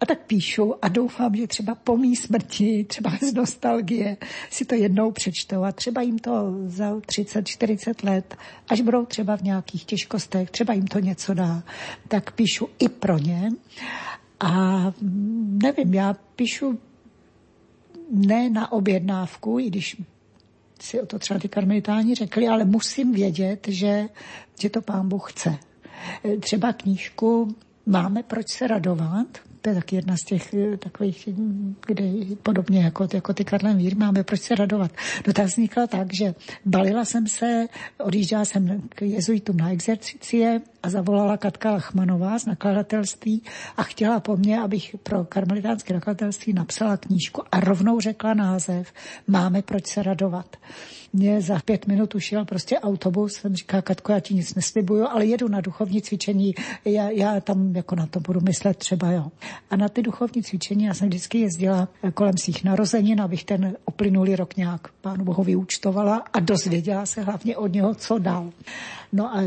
A 0.00 0.06
tak 0.06 0.26
píšu 0.26 0.74
a 0.82 0.88
doufám, 0.88 1.36
že 1.36 1.46
třeba 1.46 1.74
po 1.74 1.96
mý 1.96 2.16
smrti, 2.16 2.84
třeba 2.88 3.10
z 3.22 3.34
nostalgie, 3.34 4.16
si 4.50 4.64
to 4.64 4.74
jednou 4.74 5.12
přečtou 5.12 5.64
a 5.64 5.72
třeba 5.72 6.02
jim 6.02 6.18
to 6.18 6.54
za 6.66 6.94
30-40 6.94 7.94
let, 8.04 8.36
až 8.68 8.80
budou 8.80 9.06
třeba 9.06 9.36
v 9.36 9.42
nějakých 9.42 9.84
těžkostech, 9.84 10.50
třeba 10.50 10.72
jim 10.72 10.86
to 10.86 10.98
něco 10.98 11.34
dá, 11.34 11.62
tak 12.08 12.32
píšu 12.32 12.68
i 12.78 12.88
pro 12.88 13.18
ně. 13.18 13.50
A 14.40 14.92
nevím, 15.62 15.94
já 15.94 16.14
píšu 16.36 16.78
ne 18.10 18.50
na 18.50 18.72
objednávku, 18.72 19.58
i 19.58 19.66
když 19.66 19.96
si 20.80 21.00
o 21.00 21.06
to 21.06 21.18
třeba 21.18 21.40
ty 21.40 21.48
karmelitáni 21.48 22.14
řekli, 22.14 22.48
ale 22.48 22.64
musím 22.64 23.12
vědět, 23.12 23.66
že, 23.68 24.08
že 24.58 24.70
to 24.70 24.82
pán 24.82 25.08
Bůh 25.08 25.32
chce. 25.32 25.58
Třeba 26.40 26.72
knížku 26.72 27.54
Máme 27.86 28.22
proč 28.22 28.48
se 28.48 28.66
radovat, 28.66 29.38
to 29.64 29.70
je 29.70 29.74
taky 29.74 29.96
jedna 29.96 30.16
z 30.16 30.20
těch 30.20 30.54
eh, 30.54 30.76
takových, 30.76 31.28
kde 31.86 32.04
podobně 32.42 32.84
jako, 32.84 33.08
jako 33.14 33.34
ty 33.34 33.44
Karlem 33.44 33.78
Vír, 33.78 33.96
máme 33.96 34.24
proč 34.24 34.40
se 34.40 34.54
radovat. 34.54 34.90
No 35.26 35.32
ta 35.32 35.42
vznikla 35.42 35.86
tak, 35.86 36.14
že 36.14 36.34
balila 36.64 37.04
jsem 37.04 37.26
se, 37.26 37.66
odjížděla 37.98 38.44
jsem 38.44 38.82
k 38.88 39.02
jezuitům 39.02 39.56
na 39.56 39.70
exercicie 39.70 40.60
a 40.84 40.90
zavolala 40.90 41.36
Katka 41.36 41.70
Lachmanová 41.70 42.38
z 42.38 42.46
nakladatelství 42.46 43.42
a 43.76 43.82
chtěla 43.82 44.20
po 44.20 44.36
mně, 44.36 44.60
abych 44.60 44.96
pro 45.02 45.24
karmelitánské 45.24 45.94
nakladatelství 45.94 46.52
napsala 46.52 46.96
knížku 46.96 47.42
a 47.52 47.60
rovnou 47.60 48.00
řekla 48.00 48.34
název 48.34 48.92
Máme 49.26 49.62
proč 49.62 49.86
se 49.86 50.02
radovat. 50.02 50.56
Mně 51.12 51.40
za 51.40 51.58
pět 51.64 51.86
minut 51.86 52.14
ušel 52.14 52.44
prostě 52.44 52.78
autobus, 52.78 53.32
jsem 53.32 53.56
říká, 53.56 53.82
Katko, 53.82 54.12
já 54.12 54.20
ti 54.20 54.34
nic 54.34 54.54
neslibuju, 54.54 55.06
ale 55.06 55.26
jedu 55.26 55.48
na 55.48 55.60
duchovní 55.60 56.02
cvičení, 56.02 56.54
já, 56.84 57.10
já 57.10 57.40
tam 57.40 57.76
jako 57.76 57.94
na 57.94 58.06
to 58.06 58.20
budu 58.20 58.40
myslet 58.40 58.76
třeba, 58.76 59.10
jo. 59.10 59.26
A 59.70 59.76
na 59.76 59.88
ty 59.88 60.02
duchovní 60.02 60.42
cvičení 60.42 60.84
já 60.84 60.94
jsem 60.94 61.08
vždycky 61.08 61.38
jezdila 61.38 61.88
kolem 62.14 62.36
svých 62.36 62.64
narozenin, 62.64 63.20
abych 63.20 63.44
ten 63.44 63.76
uplynulý 63.86 64.36
rok 64.36 64.56
nějak 64.56 64.88
pánu 65.00 65.24
Bohu 65.24 65.44
vyúčtovala 65.44 66.22
a 66.32 66.40
dozvěděla 66.40 67.06
se 67.06 67.22
hlavně 67.22 67.56
od 67.56 67.72
něho, 67.72 67.94
co 67.94 68.18
dal. 68.18 68.50
No 69.16 69.36
a 69.36 69.40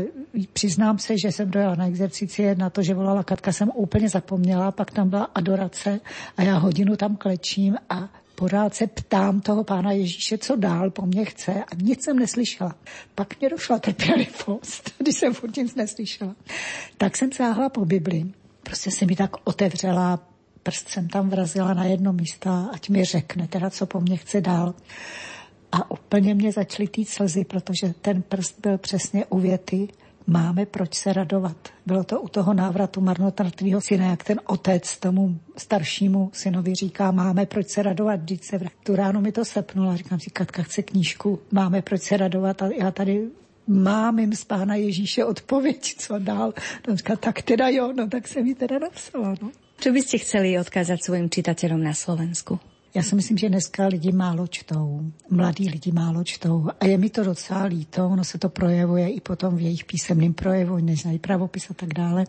přiznám 0.52 0.98
se, 0.98 1.18
že 1.18 1.32
jsem 1.32 1.50
dojela 1.50 1.74
na 1.74 1.86
exercici 1.86 2.54
na 2.54 2.70
to, 2.70 2.82
že 2.82 2.94
volala 2.94 3.22
Katka, 3.22 3.52
jsem 3.52 3.70
úplně 3.74 4.08
zapomněla, 4.08 4.72
pak 4.72 4.90
tam 4.90 5.10
byla 5.10 5.24
adorace 5.34 6.00
a 6.36 6.42
já 6.42 6.58
hodinu 6.58 6.96
tam 6.96 7.16
klečím 7.16 7.76
a 7.90 8.08
pořád 8.34 8.74
se 8.74 8.86
ptám 8.86 9.40
toho 9.40 9.64
pána 9.64 9.92
Ježíše, 9.92 10.38
co 10.38 10.56
dál 10.56 10.90
po 10.90 11.06
mně 11.06 11.24
chce 11.24 11.64
a 11.64 11.74
nic 11.82 12.04
jsem 12.04 12.18
neslyšela. 12.18 12.74
Pak 13.14 13.40
mě 13.40 13.48
došla 13.48 13.78
trpělivost, 13.78 14.90
když 14.98 15.16
jsem 15.16 15.34
furt 15.34 15.56
nic 15.56 15.74
neslyšela. 15.74 16.36
Tak 16.98 17.16
jsem 17.16 17.32
sáhla 17.32 17.68
po 17.68 17.84
Bibli. 17.84 18.24
Prostě 18.62 18.90
se 18.90 19.06
mi 19.06 19.16
tak 19.16 19.30
otevřela, 19.44 20.20
prst 20.62 20.88
jsem 20.88 21.08
tam 21.08 21.30
vrazila 21.30 21.74
na 21.74 21.84
jedno 21.84 22.12
místo, 22.12 22.68
ať 22.72 22.88
mi 22.88 23.04
řekne 23.04 23.48
teda, 23.48 23.70
co 23.70 23.86
po 23.86 24.00
mně 24.00 24.16
chce 24.16 24.40
dál. 24.40 24.74
A 25.72 25.90
úplně 25.90 26.34
mě 26.34 26.52
začaly 26.52 26.88
tý 26.88 27.04
slzy, 27.04 27.44
protože 27.44 27.94
ten 28.00 28.22
prst 28.22 28.60
byl 28.60 28.78
přesně 28.78 29.26
u 29.26 29.38
věty 29.38 29.88
máme 30.28 30.66
proč 30.66 30.94
se 30.94 31.12
radovat. 31.12 31.56
Bylo 31.86 32.04
to 32.04 32.20
u 32.20 32.28
toho 32.28 32.54
návratu 32.54 33.00
marnotratného 33.00 33.80
syna, 33.80 34.06
jak 34.06 34.24
ten 34.24 34.40
otec 34.46 34.96
tomu 34.96 35.40
staršímu 35.56 36.30
synovi 36.32 36.74
říká, 36.74 37.10
máme 37.10 37.46
proč 37.46 37.68
se 37.68 37.82
radovat, 37.82 38.20
vždyť 38.20 38.44
se 38.44 38.58
vrát. 38.58 38.72
Tu 38.84 38.96
ráno 38.96 39.20
mi 39.20 39.32
to 39.32 39.44
sepnula, 39.44 39.96
říkám 39.96 40.20
si, 40.20 40.30
Katka 40.30 40.62
chce 40.62 40.82
knížku, 40.82 41.38
máme 41.52 41.82
proč 41.82 42.02
se 42.02 42.16
radovat 42.16 42.62
a 42.62 42.68
já 42.80 42.90
tady 42.90 43.28
mám 43.66 44.18
jim 44.18 44.32
z 44.32 44.44
pána 44.44 44.74
Ježíše 44.74 45.24
odpověď, 45.24 45.94
co 45.98 46.18
dál. 46.18 46.54
No, 46.88 46.96
říká, 46.96 47.16
tak 47.16 47.42
teda 47.42 47.68
jo, 47.68 47.92
no 47.96 48.08
tak 48.08 48.28
se 48.28 48.42
mi 48.42 48.54
teda 48.54 48.78
napsala. 48.78 49.34
No. 49.42 49.50
Čo 49.78 49.94
by 49.94 50.02
ste 50.02 50.18
chceli 50.18 50.58
odkázať 50.58 50.98
svojim 50.98 51.30
čitateľom 51.30 51.78
na 51.78 51.94
Slovensku? 51.94 52.58
Já 52.94 53.02
si 53.02 53.14
myslím, 53.14 53.38
že 53.38 53.48
dneska 53.48 53.86
lidi 53.86 54.12
málo 54.12 54.46
čtou, 54.46 55.12
mladí 55.30 55.68
lidi 55.68 55.92
málo 55.92 56.24
čtou 56.24 56.66
a 56.80 56.84
je 56.84 56.98
mi 56.98 57.10
to 57.10 57.24
docela 57.24 57.64
líto, 57.64 58.08
ono 58.08 58.24
se 58.24 58.38
to 58.38 58.48
projevuje 58.48 59.10
i 59.10 59.20
potom 59.20 59.56
v 59.56 59.60
jejich 59.60 59.84
písemném 59.84 60.34
projevu, 60.34 60.78
neznají 60.78 61.18
pravopis 61.18 61.70
a 61.70 61.74
tak 61.74 61.94
dále. 61.94 62.24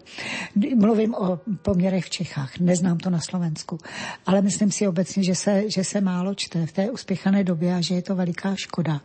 Mluvím 0.75 1.13
o 1.13 1.39
poměrech 1.61 2.05
v 2.05 2.09
Čechách, 2.09 2.59
neznám 2.59 2.97
to 2.97 3.09
na 3.09 3.19
Slovensku, 3.19 3.77
ale 4.25 4.41
myslím 4.41 4.71
si 4.71 4.87
obecně, 4.87 5.23
že 5.23 5.35
se, 5.35 5.63
že 5.69 5.83
se 5.83 6.01
málo 6.01 6.35
čte 6.35 6.65
v 6.65 6.71
té 6.71 6.91
uspěchané 6.91 7.43
době 7.43 7.75
a 7.75 7.81
že 7.81 7.95
je 7.95 8.01
to 8.01 8.15
veliká 8.15 8.55
škoda. 8.55 9.01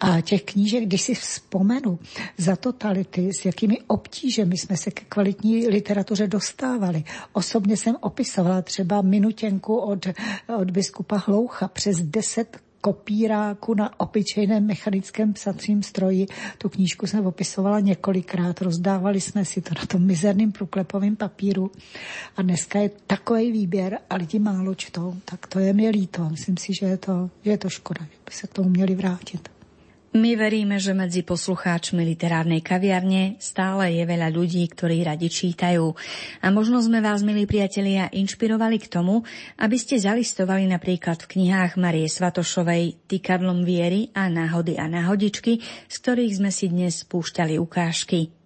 A 0.00 0.20
těch 0.20 0.42
knížek, 0.42 0.84
když 0.84 1.02
si 1.02 1.14
vzpomenu 1.14 1.98
za 2.38 2.56
totality, 2.56 3.30
s 3.32 3.44
jakými 3.44 3.78
obtížemi 3.86 4.56
jsme 4.56 4.76
se 4.76 4.90
ke 4.90 5.04
kvalitní 5.04 5.68
literatuře 5.68 6.26
dostávali. 6.26 7.04
Osobně 7.32 7.76
jsem 7.76 7.96
opisovala 8.00 8.62
třeba 8.62 9.02
minutěnku 9.02 9.76
od, 9.76 10.06
od 10.58 10.70
biskupa 10.90 11.16
Hloucha 11.16 11.68
přes 11.68 11.96
deset 12.00 12.58
kopíráku 12.80 13.74
na 13.74 14.00
obyčejném 14.00 14.66
mechanickém 14.66 15.32
psacím 15.32 15.82
stroji. 15.82 16.26
Tu 16.58 16.68
knížku 16.68 17.06
jsem 17.06 17.26
opisovala 17.26 17.80
několikrát, 17.80 18.60
rozdávali 18.62 19.20
jsme 19.20 19.44
si 19.44 19.60
to 19.60 19.74
na 19.80 19.86
tom 19.86 20.06
mizerným 20.06 20.52
průklepovém 20.52 21.16
papíru 21.16 21.70
a 22.36 22.42
dneska 22.42 22.78
je 22.78 22.90
takový 23.06 23.52
výběr 23.52 23.98
a 24.10 24.14
lidi 24.16 24.38
málo 24.38 24.74
čtou, 24.74 25.16
tak 25.24 25.46
to 25.46 25.58
je 25.58 25.72
mi 25.72 25.88
líto. 25.88 26.28
Myslím 26.30 26.56
si, 26.56 26.72
že 26.80 26.86
je 26.86 26.96
to, 26.96 27.30
že 27.44 27.50
je 27.50 27.58
to 27.58 27.68
škoda, 27.68 28.04
že 28.04 28.18
by 28.26 28.32
se 28.32 28.46
k 28.46 28.52
tomu 28.52 28.68
měli 28.68 28.94
vrátit. 28.94 29.59
My 30.10 30.34
veríme, 30.34 30.74
že 30.82 30.90
medzi 30.90 31.22
poslucháčmi 31.22 32.02
literárnej 32.02 32.66
kaviarne 32.66 33.38
stále 33.38 33.94
je 33.94 34.02
veľa 34.02 34.34
ľudí, 34.34 34.66
ktorí 34.66 35.06
radi 35.06 35.30
čítajú. 35.30 35.86
A 36.42 36.50
možno 36.50 36.82
sme 36.82 36.98
vás, 36.98 37.22
milí 37.22 37.46
priatelia, 37.46 38.10
inšpirovali 38.10 38.82
k 38.82 38.90
tomu, 38.90 39.22
aby 39.62 39.78
ste 39.78 40.02
zalistovali 40.02 40.66
napríklad 40.66 41.14
v 41.22 41.30
knihách 41.38 41.78
Marie 41.78 42.10
Svatošovej 42.10 43.06
Tykadlom 43.06 43.62
viery 43.62 44.10
a 44.10 44.26
náhody 44.26 44.82
a 44.82 44.90
náhodičky, 44.90 45.62
z 45.62 45.96
ktorých 46.02 46.42
sme 46.42 46.50
si 46.50 46.66
dnes 46.66 47.06
spúšťali 47.06 47.54
ukážky. 47.62 48.39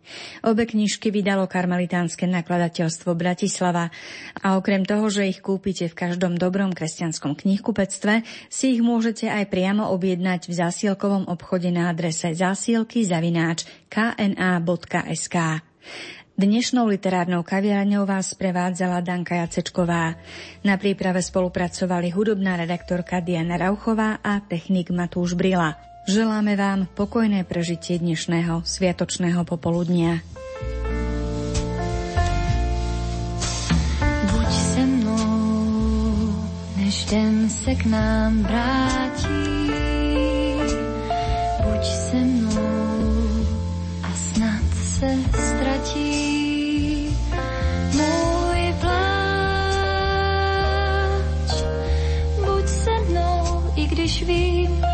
Obe 0.44 0.68
knižky 0.68 1.09
vydalo 1.09 1.48
karmelitánske 1.48 2.28
nakladateľstvo 2.28 3.12
Bratislava 3.16 3.88
a 4.40 4.57
okrem 4.57 4.84
toho, 4.84 5.09
že 5.09 5.28
ich 5.28 5.40
kúpite 5.40 5.88
v 5.90 5.98
každom 5.98 6.36
dobrom 6.36 6.72
kresťanskom 6.72 7.36
knihkupectve, 7.36 8.24
si 8.52 8.76
ich 8.76 8.82
môžete 8.84 9.28
aj 9.28 9.48
priamo 9.48 9.88
objednať 9.92 10.48
v 10.48 10.55
zásielkovom 10.55 11.28
obchode 11.28 11.68
na 11.72 11.92
adrese 11.92 12.32
zásielky 12.36 13.05
zavináč 13.05 13.64
kna.sk. 13.88 15.36
Dnešnou 16.34 16.90
literárnou 16.90 17.46
kaviarňou 17.46 18.11
vás 18.11 18.34
prevádzala 18.34 19.07
Danka 19.07 19.38
Jacečková. 19.38 20.18
Na 20.66 20.74
príprave 20.74 21.22
spolupracovali 21.22 22.11
hudobná 22.11 22.59
redaktorka 22.59 23.22
Diana 23.22 23.55
Rauchová 23.55 24.18
a 24.18 24.42
technik 24.42 24.90
Matúš 24.90 25.38
Brila. 25.38 25.93
Želáme 26.05 26.52
vám 26.52 26.84
pokojné 26.92 27.48
prežitie 27.48 27.96
dnešného 27.96 28.61
sviatočného 28.61 29.40
popoludnia. 29.48 30.20
Buď 34.28 34.50
se 34.52 34.82
mnou, 34.84 36.44
než 36.76 37.05
den 37.09 37.48
se 37.48 37.72
k 37.74 37.84
nám 37.88 38.44
vrátí. 38.44 39.72
Buď 41.64 41.84
se 41.84 42.20
mnou 42.20 42.52
a 44.05 44.11
snad 44.12 44.64
se 44.76 45.09
ztratí. 45.32 46.34
Když 53.94 54.22
vím, 54.22 54.93